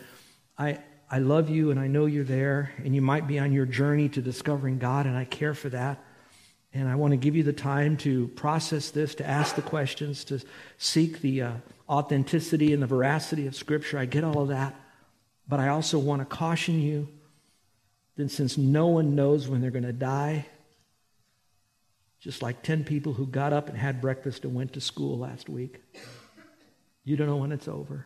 I, 0.57 0.79
I 1.11 1.19
love 1.19 1.51
you 1.51 1.71
and 1.71 1.79
I 1.79 1.89
know 1.89 2.07
you're 2.07 2.25
there, 2.25 2.73
and 2.79 2.95
you 2.95 3.03
might 3.03 3.27
be 3.27 3.39
on 3.39 3.53
your 3.53 3.67
journey 3.67 4.09
to 4.11 4.23
discovering 4.23 4.79
God, 4.79 5.05
and 5.05 5.15
I 5.15 5.27
care 5.27 5.53
for 5.53 5.69
that. 5.69 6.03
And 6.77 6.91
I 6.91 6.95
want 6.95 7.13
to 7.13 7.17
give 7.17 7.35
you 7.35 7.43
the 7.43 7.55
time 7.55 7.97
to 7.99 8.29
process 8.29 8.91
this, 8.91 9.15
to 9.15 9.27
ask 9.27 9.57
the 9.57 9.63
questions, 9.63 10.25
to 10.25 10.43
seek 10.77 11.23
the 11.23 11.41
uh, 11.41 11.53
authenticity 11.89 12.75
and 12.75 12.83
the 12.83 12.87
veracity 12.87 13.47
of 13.47 13.57
Scripture. 13.57 13.99
I 13.99 14.05
get 14.05 14.25
all 14.25 14.43
of 14.43 14.49
that. 14.49 14.79
But 15.49 15.59
I 15.59 15.69
also 15.69 15.99
want 15.99 16.21
to 16.21 16.27
caution 16.27 16.79
you 16.79 17.09
that 18.17 18.31
since 18.31 18.59
no 18.59 18.89
one 18.89 19.15
knows 19.15 19.49
when 19.49 19.63
they're 19.63 19.71
going 19.71 19.85
to 19.85 19.93
die, 19.95 20.45
just 22.21 22.43
like 22.43 22.63
10 22.63 22.85
people 22.85 23.15
who 23.15 23.27
got 23.27 23.55
up 23.55 23.71
and 23.71 23.79
had 23.79 24.03
breakfast 24.03 24.45
and 24.45 24.55
went 24.55 24.75
to 24.75 24.81
school 24.83 25.17
last 25.17 25.49
week, 25.49 25.81
you 27.05 27.17
don't 27.17 27.27
know 27.27 27.37
when 27.37 27.53
it's 27.53 27.69
over. 27.69 28.05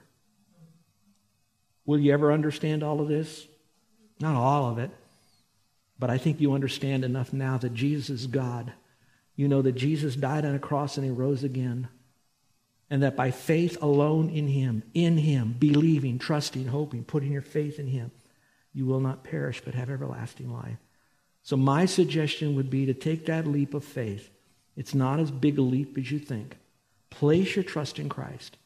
Will 1.87 1.99
you 1.99 2.13
ever 2.13 2.33
understand 2.33 2.85
all 2.85 3.01
of 3.01 3.09
this? 3.09 3.49
Not 4.21 4.37
all 4.37 4.71
of 4.71 4.79
it. 4.79 4.93
But 6.01 6.09
I 6.09 6.17
think 6.17 6.41
you 6.41 6.55
understand 6.55 7.05
enough 7.05 7.33
now 7.35 7.59
that 7.59 7.75
Jesus 7.75 8.09
is 8.23 8.27
God. 8.27 8.73
You 9.37 9.49
know 9.49 9.61
that 9.61 9.73
Jesus 9.73 10.17
died 10.17 10.47
on 10.47 10.55
a 10.55 10.59
cross 10.59 10.97
and 10.97 11.05
he 11.05 11.13
rose 11.13 11.45
again. 11.45 11.89
And 12.89 13.03
that 13.03 13.15
by 13.15 13.31
faith 13.31 13.81
alone 13.83 14.31
in 14.31 14.49
him, 14.49 14.83
in 14.95 15.19
him, 15.19 15.55
believing, 15.57 16.19
trusting, 16.19 16.67
hoping, 16.67 17.05
putting 17.05 17.31
your 17.31 17.43
faith 17.43 17.79
in 17.79 17.87
him, 17.87 18.11
you 18.73 18.87
will 18.87 18.99
not 18.99 19.23
perish 19.23 19.61
but 19.63 19.75
have 19.75 19.91
everlasting 19.91 20.53
life. 20.53 20.79
So, 21.43 21.57
my 21.57 21.87
suggestion 21.87 22.57
would 22.57 22.71
be 22.71 22.87
to 22.87 22.95
take 22.95 23.27
that 23.27 23.47
leap 23.47 23.75
of 23.75 23.85
faith. 23.85 24.31
It's 24.77 24.95
not 24.95 25.21
as 25.21 25.31
big 25.31 25.59
a 25.59 25.63
leap 25.63 25.97
as 25.99 26.11
you 26.11 26.19
think. 26.19 26.57
Place 27.11 27.55
your 27.55 27.65
trust 27.65 27.99
in 27.99 28.09
Christ. 28.09 28.57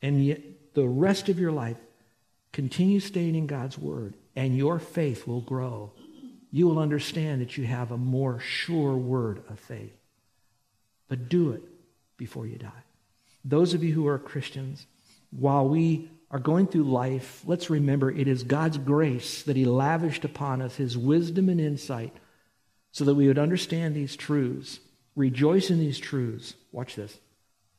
And 0.00 0.24
yet, 0.24 0.74
the 0.74 0.86
rest 0.86 1.28
of 1.28 1.38
your 1.38 1.52
life, 1.52 1.76
continue 2.52 3.00
staying 3.00 3.34
in 3.34 3.46
God's 3.46 3.78
word, 3.78 4.14
and 4.34 4.56
your 4.56 4.78
faith 4.78 5.26
will 5.26 5.40
grow 5.40 5.92
you 6.56 6.66
will 6.66 6.78
understand 6.78 7.42
that 7.42 7.58
you 7.58 7.66
have 7.66 7.90
a 7.90 7.98
more 7.98 8.40
sure 8.40 8.96
word 8.96 9.42
of 9.50 9.60
faith. 9.60 9.92
But 11.06 11.28
do 11.28 11.50
it 11.50 11.62
before 12.16 12.46
you 12.46 12.56
die. 12.56 12.82
Those 13.44 13.74
of 13.74 13.84
you 13.84 13.92
who 13.92 14.06
are 14.06 14.18
Christians, 14.18 14.86
while 15.30 15.68
we 15.68 16.10
are 16.30 16.38
going 16.38 16.66
through 16.66 16.84
life, 16.84 17.42
let's 17.44 17.68
remember 17.68 18.10
it 18.10 18.26
is 18.26 18.42
God's 18.42 18.78
grace 18.78 19.42
that 19.42 19.54
He 19.54 19.66
lavished 19.66 20.24
upon 20.24 20.62
us, 20.62 20.76
His 20.76 20.96
wisdom 20.96 21.50
and 21.50 21.60
insight, 21.60 22.16
so 22.90 23.04
that 23.04 23.16
we 23.16 23.28
would 23.28 23.38
understand 23.38 23.94
these 23.94 24.16
truths, 24.16 24.80
rejoice 25.14 25.68
in 25.68 25.78
these 25.78 25.98
truths. 25.98 26.54
Watch 26.72 26.96
this. 26.96 27.18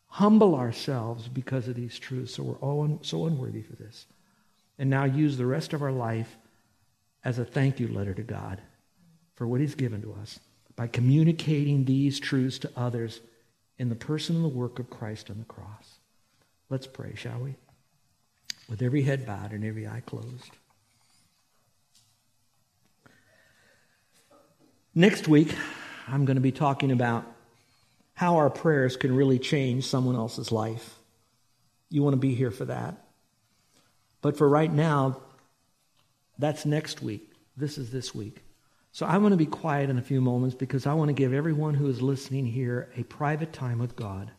Humble 0.05 0.53
ourselves 0.53 1.27
because 1.27 1.67
of 1.67 1.73
these 1.73 1.97
truths, 1.97 2.35
so 2.35 2.43
we're 2.43 2.59
all 2.59 2.83
un- 2.83 2.99
so 3.01 3.25
unworthy 3.25 3.63
for 3.63 3.75
this. 3.75 4.05
And 4.77 4.91
now 4.91 5.05
use 5.05 5.35
the 5.35 5.47
rest 5.47 5.73
of 5.73 5.81
our 5.81 5.91
life 5.91 6.37
as 7.27 7.37
a 7.39 7.43
thank 7.43 7.77
you 7.77 7.89
letter 7.89 8.13
to 8.13 8.23
God 8.23 8.61
for 9.35 9.45
what 9.45 9.59
He's 9.59 9.75
given 9.75 10.01
to 10.01 10.13
us 10.21 10.39
by 10.77 10.87
communicating 10.87 11.83
these 11.83 12.21
truths 12.21 12.57
to 12.59 12.71
others 12.73 13.19
in 13.77 13.89
the 13.89 13.95
person 13.95 14.37
and 14.37 14.45
the 14.45 14.49
work 14.49 14.79
of 14.79 14.89
Christ 14.89 15.29
on 15.29 15.37
the 15.37 15.43
cross. 15.43 15.99
Let's 16.69 16.87
pray, 16.87 17.15
shall 17.15 17.39
we? 17.39 17.55
With 18.69 18.81
every 18.81 19.01
head 19.01 19.25
bowed 19.25 19.51
and 19.51 19.65
every 19.65 19.85
eye 19.85 20.03
closed. 20.05 20.51
Next 24.95 25.27
week, 25.27 25.53
I'm 26.07 26.23
going 26.23 26.35
to 26.35 26.41
be 26.41 26.53
talking 26.53 26.91
about 26.91 27.25
how 28.13 28.37
our 28.37 28.49
prayers 28.49 28.95
can 28.95 29.13
really 29.13 29.37
change 29.37 29.85
someone 29.85 30.15
else's 30.15 30.49
life. 30.49 30.95
You 31.89 32.03
want 32.03 32.13
to 32.13 32.21
be 32.21 32.35
here 32.35 32.51
for 32.51 32.63
that. 32.65 32.95
But 34.21 34.37
for 34.37 34.47
right 34.47 34.71
now, 34.71 35.19
that's 36.39 36.65
next 36.65 37.01
week. 37.01 37.31
This 37.55 37.77
is 37.77 37.91
this 37.91 38.13
week. 38.13 38.43
So 38.91 39.05
I 39.05 39.17
want 39.17 39.33
to 39.33 39.37
be 39.37 39.45
quiet 39.45 39.89
in 39.89 39.97
a 39.97 40.01
few 40.03 40.21
moments 40.21 40.55
because 40.55 40.87
I 40.87 40.93
want 40.93 41.09
to 41.09 41.13
give 41.13 41.33
everyone 41.33 41.75
who 41.75 41.87
is 41.87 42.01
listening 42.01 42.45
here 42.45 42.89
a 42.95 43.03
private 43.03 43.53
time 43.53 43.79
with 43.79 43.95
God. 43.95 44.31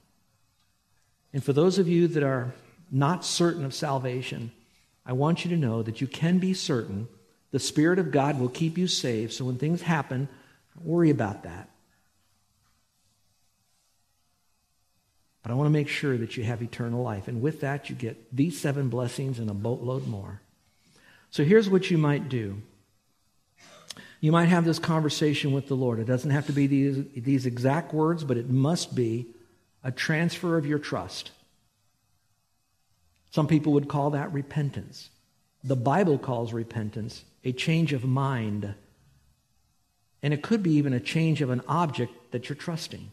And 1.32 1.44
for 1.44 1.52
those 1.52 1.78
of 1.78 1.88
you 1.88 2.08
that 2.08 2.22
are 2.22 2.54
not 2.90 3.24
certain 3.24 3.64
of 3.64 3.74
salvation, 3.74 4.50
I 5.04 5.12
want 5.12 5.44
you 5.44 5.50
to 5.50 5.56
know 5.56 5.82
that 5.82 6.00
you 6.00 6.06
can 6.06 6.38
be 6.38 6.54
certain 6.54 7.08
the 7.50 7.58
Spirit 7.58 7.98
of 7.98 8.10
God 8.10 8.38
will 8.38 8.48
keep 8.48 8.76
you 8.76 8.86
saved. 8.86 9.32
So 9.32 9.44
when 9.44 9.56
things 9.56 9.82
happen, 9.82 10.28
don't 10.74 10.86
worry 10.86 11.10
about 11.10 11.44
that. 11.44 11.70
But 15.42 15.52
I 15.52 15.54
want 15.54 15.66
to 15.66 15.72
make 15.72 15.88
sure 15.88 16.18
that 16.18 16.36
you 16.36 16.44
have 16.44 16.62
eternal 16.62 17.02
life. 17.02 17.26
And 17.26 17.40
with 17.40 17.60
that, 17.60 17.88
you 17.88 17.96
get 17.96 18.36
these 18.36 18.60
seven 18.60 18.88
blessings 18.90 19.38
and 19.38 19.48
a 19.48 19.54
boatload 19.54 20.06
more. 20.06 20.42
So 21.30 21.44
here's 21.44 21.68
what 21.68 21.90
you 21.90 21.98
might 21.98 22.28
do. 22.28 22.62
You 24.20 24.32
might 24.32 24.46
have 24.46 24.64
this 24.64 24.78
conversation 24.78 25.52
with 25.52 25.68
the 25.68 25.76
Lord. 25.76 26.00
It 26.00 26.06
doesn't 26.06 26.30
have 26.30 26.46
to 26.46 26.52
be 26.52 26.66
these, 26.66 27.04
these 27.14 27.46
exact 27.46 27.94
words, 27.94 28.24
but 28.24 28.36
it 28.36 28.50
must 28.50 28.94
be 28.94 29.26
a 29.84 29.92
transfer 29.92 30.56
of 30.56 30.66
your 30.66 30.78
trust. 30.78 31.30
Some 33.30 33.46
people 33.46 33.74
would 33.74 33.88
call 33.88 34.10
that 34.10 34.32
repentance. 34.32 35.10
The 35.62 35.76
Bible 35.76 36.18
calls 36.18 36.52
repentance 36.52 37.24
a 37.44 37.52
change 37.52 37.92
of 37.92 38.04
mind. 38.04 38.74
And 40.22 40.34
it 40.34 40.42
could 40.42 40.62
be 40.62 40.72
even 40.72 40.92
a 40.92 41.00
change 41.00 41.40
of 41.40 41.50
an 41.50 41.62
object 41.68 42.32
that 42.32 42.48
you're 42.48 42.56
trusting. 42.56 43.12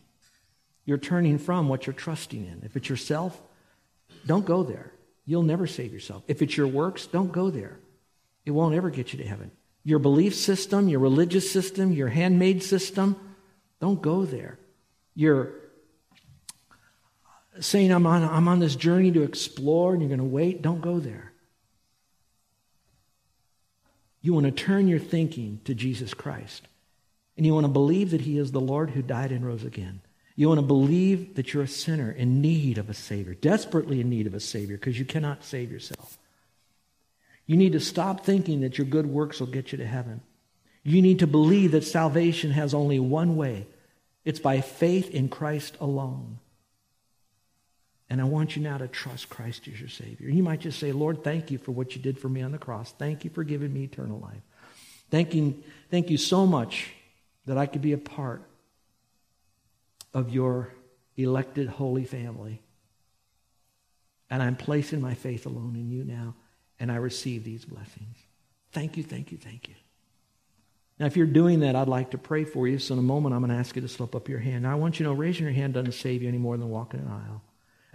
You're 0.86 0.97
turning 0.97 1.38
from 1.38 1.67
what 1.67 1.86
you're 1.86 1.93
trusting 1.93 2.45
in. 2.45 2.62
If 2.63 2.75
it's 2.75 2.89
yourself, 2.89 3.39
don't 4.25 4.45
go 4.45 4.63
there. 4.63 4.91
You'll 5.25 5.43
never 5.43 5.67
save 5.67 5.93
yourself. 5.93 6.23
If 6.28 6.41
it's 6.41 6.58
your 6.58 6.67
works, 6.67 7.06
don't 7.08 7.32
go 7.32 7.49
there. 7.49 7.78
It 8.45 8.51
won't 8.51 8.75
ever 8.75 8.89
get 8.89 9.12
you 9.12 9.19
to 9.19 9.27
heaven 9.27 9.51
your 9.86 9.99
belief 9.99 10.36
system, 10.36 10.89
your 10.89 10.99
religious 10.99 11.49
system, 11.49 11.93
your 11.93 12.08
handmade 12.08 12.63
system. 12.63 13.15
Don't 13.79 14.01
go 14.01 14.25
there. 14.25 14.58
You're 15.13 15.51
saying, 17.60 17.91
I'm 17.91 18.08
on, 18.08 18.23
I'm 18.23 18.47
on 18.47 18.60
this 18.60 18.75
journey 18.75 19.12
to 19.12 19.21
explore 19.21 19.93
and 19.93 20.01
you're 20.01 20.10
going 20.10 20.19
to 20.19 20.25
wait. 20.25 20.63
Don't 20.63 20.81
go 20.81 20.99
there. 20.99 21.31
You 24.21 24.34
want 24.34 24.47
to 24.47 24.51
turn 24.51 24.88
your 24.88 24.99
thinking 24.99 25.62
to 25.65 25.75
Jesus 25.75 26.15
Christ. 26.15 26.67
And 27.38 27.45
you 27.45 27.53
want 27.53 27.65
to 27.65 27.71
believe 27.71 28.10
that 28.10 28.21
He 28.21 28.39
is 28.39 28.51
the 28.51 28.60
Lord 28.60 28.89
who 28.89 29.03
died 29.03 29.31
and 29.31 29.45
rose 29.45 29.63
again. 29.63 30.01
You 30.36 30.47
want 30.47 30.60
to 30.60 30.65
believe 30.65 31.36
that 31.36 31.53
you're 31.53 31.63
a 31.63 31.67
sinner 31.67 32.12
in 32.12 32.41
need 32.41 32.79
of 32.79 32.89
a 32.89 32.93
Savior, 32.93 33.36
desperately 33.36 34.01
in 34.01 34.10
need 34.10 34.25
of 34.25 34.34
a 34.34 34.39
Savior, 34.39 34.77
because 34.77 34.97
you 34.97 35.05
cannot 35.05 35.43
save 35.43 35.71
yourself. 35.71 36.17
You 37.47 37.58
need 37.58 37.73
to 37.73 37.79
stop 37.79 38.25
thinking 38.25 38.62
that 38.62 38.77
your 38.77 38.88
good 38.88 39.05
works 39.05 39.39
will 39.39 39.47
get 39.47 39.71
you 39.71 39.77
to 39.77 39.86
heaven. 39.86 40.21
You 40.84 41.01
need 41.01 41.19
to 41.19 41.27
believe 41.27 41.71
that 41.71 41.84
salvation 41.84 42.51
has 42.51 42.73
only 42.73 42.99
one 42.99 43.36
way 43.36 43.67
it's 44.23 44.39
by 44.39 44.62
faith 44.62 45.12
in 45.12 45.29
Christ 45.29 45.77
alone. 45.79 46.39
And 48.10 48.19
I 48.19 48.23
want 48.23 48.55
you 48.55 48.62
now 48.62 48.79
to 48.79 48.88
trust 48.88 49.29
Christ 49.29 49.67
as 49.67 49.79
your 49.79 49.89
Savior. 49.89 50.29
You 50.29 50.41
might 50.41 50.62
just 50.62 50.79
say, 50.79 50.91
Lord, 50.91 51.23
thank 51.23 51.51
you 51.51 51.60
for 51.60 51.71
what 51.71 51.95
you 51.95 52.01
did 52.01 52.19
for 52.19 52.27
me 52.27 52.41
on 52.41 52.51
the 52.51 52.58
cross. 52.58 52.91
Thank 52.91 53.23
you 53.23 53.29
for 53.29 53.43
giving 53.43 53.71
me 53.71 53.84
eternal 53.84 54.19
life. 54.19 54.41
Thank 55.12 55.36
you, 55.36 55.63
thank 55.91 56.10
you 56.10 56.17
so 56.17 56.47
much 56.47 56.89
that 57.45 57.58
I 57.58 57.67
could 57.67 57.84
be 57.84 57.93
a 57.93 57.99
part 57.99 58.43
of 60.13 60.31
your 60.31 60.73
elected 61.17 61.67
holy 61.67 62.05
family. 62.05 62.62
And 64.29 64.41
I'm 64.41 64.55
placing 64.55 65.01
my 65.01 65.13
faith 65.13 65.45
alone 65.45 65.75
in 65.75 65.91
you 65.91 66.03
now 66.03 66.34
and 66.79 66.91
I 66.91 66.95
receive 66.95 67.43
these 67.43 67.65
blessings. 67.65 68.17
Thank 68.71 68.97
you, 68.97 69.03
thank 69.03 69.31
you, 69.31 69.38
thank 69.38 69.67
you. 69.67 69.75
Now, 70.99 71.07
if 71.07 71.17
you're 71.17 71.25
doing 71.25 71.59
that, 71.61 71.75
I'd 71.75 71.89
like 71.89 72.11
to 72.11 72.17
pray 72.17 72.45
for 72.45 72.67
you. 72.67 72.79
So, 72.79 72.93
in 72.93 72.99
a 72.99 73.03
moment, 73.03 73.35
I'm 73.35 73.41
going 73.41 73.51
to 73.51 73.57
ask 73.57 73.75
you 73.75 73.81
to 73.81 73.88
slip 73.88 74.15
up 74.15 74.29
your 74.29 74.39
hand. 74.39 74.63
Now, 74.63 74.71
I 74.71 74.75
want 74.75 74.99
you 74.99 75.05
to 75.05 75.11
know 75.11 75.15
raising 75.15 75.43
your 75.43 75.53
hand 75.53 75.73
doesn't 75.73 75.93
save 75.93 76.21
you 76.21 76.29
any 76.29 76.38
more 76.38 76.55
than 76.55 76.69
walking 76.69 77.01
an 77.01 77.07
aisle. 77.07 77.41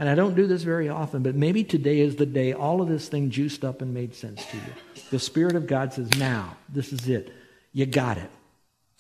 And 0.01 0.09
I 0.09 0.15
don't 0.15 0.35
do 0.35 0.47
this 0.47 0.63
very 0.63 0.89
often, 0.89 1.23
but 1.23 1.35
maybe 1.35 1.63
today 1.63 2.01
is 2.01 2.17
the 2.17 2.25
day 2.25 2.55
all 2.55 2.81
of 2.81 2.89
this 2.89 3.09
thing 3.09 3.31
juiced 3.31 3.65
up 3.65 3.83
and 3.83 3.93
made 3.93 4.15
sense 4.15 4.45
to 4.47 4.57
you. 4.57 5.03
The 5.11 5.19
Spirit 5.19 5.57
of 5.57 5.67
God 5.67 5.93
says, 5.93 6.11
now, 6.19 6.57
this 6.71 6.91
is 6.91 7.07
it. 7.07 7.31
You 7.75 7.85
got 7.85 8.17
it. 8.17 8.31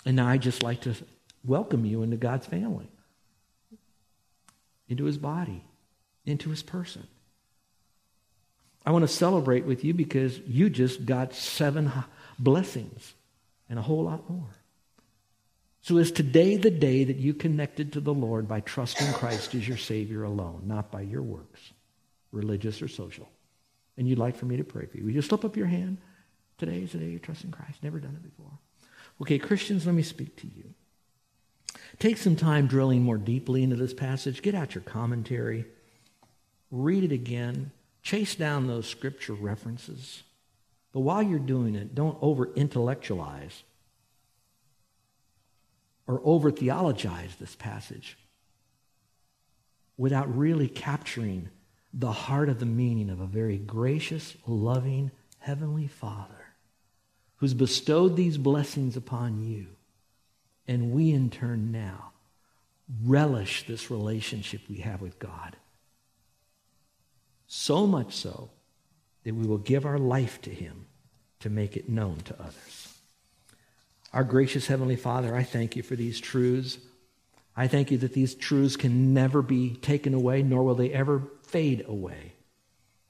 And 0.04 0.16
now 0.16 0.28
I 0.28 0.36
just 0.36 0.62
like 0.62 0.82
to 0.82 0.94
welcome 1.42 1.86
you 1.86 2.02
into 2.02 2.18
God's 2.18 2.46
family, 2.46 2.90
into 4.88 5.04
his 5.04 5.16
body, 5.16 5.64
into 6.26 6.50
his 6.50 6.62
person. 6.62 7.06
I 8.84 8.92
want 8.92 9.02
to 9.02 9.08
celebrate 9.08 9.66
with 9.66 9.84
you 9.84 9.92
because 9.94 10.38
you 10.40 10.70
just 10.70 11.04
got 11.04 11.34
seven 11.34 11.92
blessings 12.38 13.14
and 13.68 13.78
a 13.78 13.82
whole 13.82 14.04
lot 14.04 14.28
more. 14.28 14.48
So 15.82 15.96
is 15.96 16.12
today 16.12 16.56
the 16.56 16.70
day 16.70 17.04
that 17.04 17.16
you 17.16 17.32
connected 17.32 17.92
to 17.92 18.00
the 18.00 18.12
Lord 18.12 18.46
by 18.46 18.60
trusting 18.60 19.12
Christ 19.14 19.54
as 19.54 19.66
your 19.66 19.76
Savior 19.76 20.24
alone, 20.24 20.62
not 20.66 20.90
by 20.90 21.02
your 21.02 21.22
works, 21.22 21.72
religious 22.32 22.82
or 22.82 22.88
social? 22.88 23.28
And 23.96 24.08
you'd 24.08 24.18
like 24.18 24.36
for 24.36 24.46
me 24.46 24.56
to 24.56 24.64
pray 24.64 24.86
for 24.86 24.98
you. 24.98 25.04
Will 25.04 25.12
you 25.12 25.22
slip 25.22 25.44
up 25.44 25.56
your 25.56 25.66
hand? 25.66 25.98
Today 26.58 26.78
is 26.82 26.92
the 26.92 26.98
day 26.98 27.06
you're 27.06 27.18
trusting 27.18 27.50
Christ. 27.50 27.82
Never 27.82 27.98
done 27.98 28.18
it 28.22 28.22
before. 28.22 28.52
Okay, 29.22 29.38
Christians, 29.38 29.86
let 29.86 29.94
me 29.94 30.02
speak 30.02 30.36
to 30.36 30.46
you. 30.46 30.74
Take 31.98 32.18
some 32.18 32.36
time 32.36 32.66
drilling 32.66 33.02
more 33.02 33.18
deeply 33.18 33.62
into 33.62 33.76
this 33.76 33.94
passage. 33.94 34.42
Get 34.42 34.54
out 34.54 34.74
your 34.74 34.82
commentary. 34.82 35.66
Read 36.70 37.04
it 37.04 37.12
again. 37.12 37.72
Chase 38.02 38.34
down 38.34 38.66
those 38.66 38.86
scripture 38.86 39.34
references. 39.34 40.22
But 40.92 41.00
while 41.00 41.22
you're 41.22 41.38
doing 41.38 41.74
it, 41.74 41.94
don't 41.94 42.18
over 42.20 42.52
intellectualize 42.54 43.62
or 46.06 46.20
over 46.24 46.50
theologize 46.50 47.36
this 47.36 47.54
passage 47.54 48.18
without 49.96 50.36
really 50.36 50.66
capturing 50.66 51.48
the 51.92 52.10
heart 52.10 52.48
of 52.48 52.58
the 52.58 52.66
meaning 52.66 53.10
of 53.10 53.20
a 53.20 53.26
very 53.26 53.58
gracious, 53.58 54.36
loving 54.46 55.10
Heavenly 55.38 55.86
Father 55.86 56.40
who's 57.36 57.54
bestowed 57.54 58.16
these 58.16 58.36
blessings 58.36 58.96
upon 58.96 59.42
you. 59.42 59.66
And 60.68 60.92
we, 60.92 61.12
in 61.12 61.30
turn, 61.30 61.72
now 61.72 62.12
relish 63.04 63.66
this 63.66 63.90
relationship 63.90 64.60
we 64.68 64.78
have 64.78 65.00
with 65.00 65.18
God. 65.18 65.56
So 67.52 67.84
much 67.84 68.14
so 68.14 68.48
that 69.24 69.34
we 69.34 69.44
will 69.44 69.58
give 69.58 69.84
our 69.84 69.98
life 69.98 70.40
to 70.42 70.50
Him 70.50 70.86
to 71.40 71.50
make 71.50 71.76
it 71.76 71.88
known 71.88 72.18
to 72.26 72.40
others. 72.40 72.96
Our 74.12 74.22
gracious 74.22 74.68
Heavenly 74.68 74.94
Father, 74.94 75.34
I 75.34 75.42
thank 75.42 75.74
you 75.74 75.82
for 75.82 75.96
these 75.96 76.20
truths. 76.20 76.78
I 77.56 77.66
thank 77.66 77.90
you 77.90 77.98
that 77.98 78.14
these 78.14 78.36
truths 78.36 78.76
can 78.76 79.14
never 79.14 79.42
be 79.42 79.74
taken 79.74 80.14
away, 80.14 80.44
nor 80.44 80.62
will 80.62 80.76
they 80.76 80.92
ever 80.92 81.24
fade 81.42 81.84
away. 81.88 82.34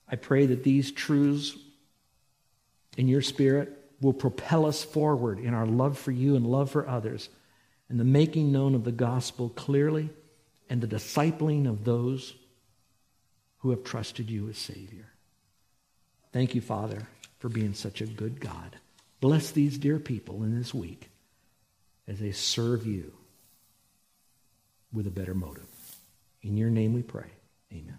I 0.09 0.17
pray 0.17 0.47
that 0.47 0.65
these 0.65 0.91
truths 0.91 1.55
in 2.97 3.09
your 3.09 3.21
Spirit 3.21 3.77
will 4.01 4.15
propel 4.15 4.65
us 4.65 4.83
forward 4.83 5.39
in 5.39 5.53
our 5.53 5.67
love 5.67 5.99
for 5.99 6.13
you 6.13 6.35
and 6.35 6.47
love 6.47 6.71
for 6.71 6.89
others, 6.89 7.29
and 7.91 8.01
the 8.01 8.05
making 8.05 8.53
known 8.53 8.75
of 8.75 8.85
the 8.85 8.91
gospel 8.91 9.51
clearly, 9.51 10.09
and 10.71 10.81
the 10.81 10.87
discipling 10.87 11.69
of 11.69 11.85
those 11.85 12.33
who 13.61 13.71
have 13.71 13.85
trusted 13.85 14.31
you 14.31 14.49
as 14.49 14.59
Savior. 14.59 15.07
Thank 16.33 16.55
you, 16.55 16.61
Father, 16.61 17.09
for 17.39 17.49
being 17.49 17.75
such 17.75 18.01
a 18.01 18.07
good 18.07 18.41
God. 18.41 18.77
Bless 19.21 19.51
these 19.51 19.79
dear 19.79 19.99
people 19.99 20.43
in 20.43 20.57
this 20.59 20.73
week 20.73 21.11
as 22.09 22.19
they 22.19 22.33
serve 22.33 22.87
you 22.87 23.13
with 24.93 25.07
a 25.07 25.11
better 25.11 25.35
motive. 25.35 25.67
In 26.43 26.57
your 26.57 26.71
name 26.71 26.93
we 26.93 27.03
pray. 27.03 27.31
Amen. 27.73 27.99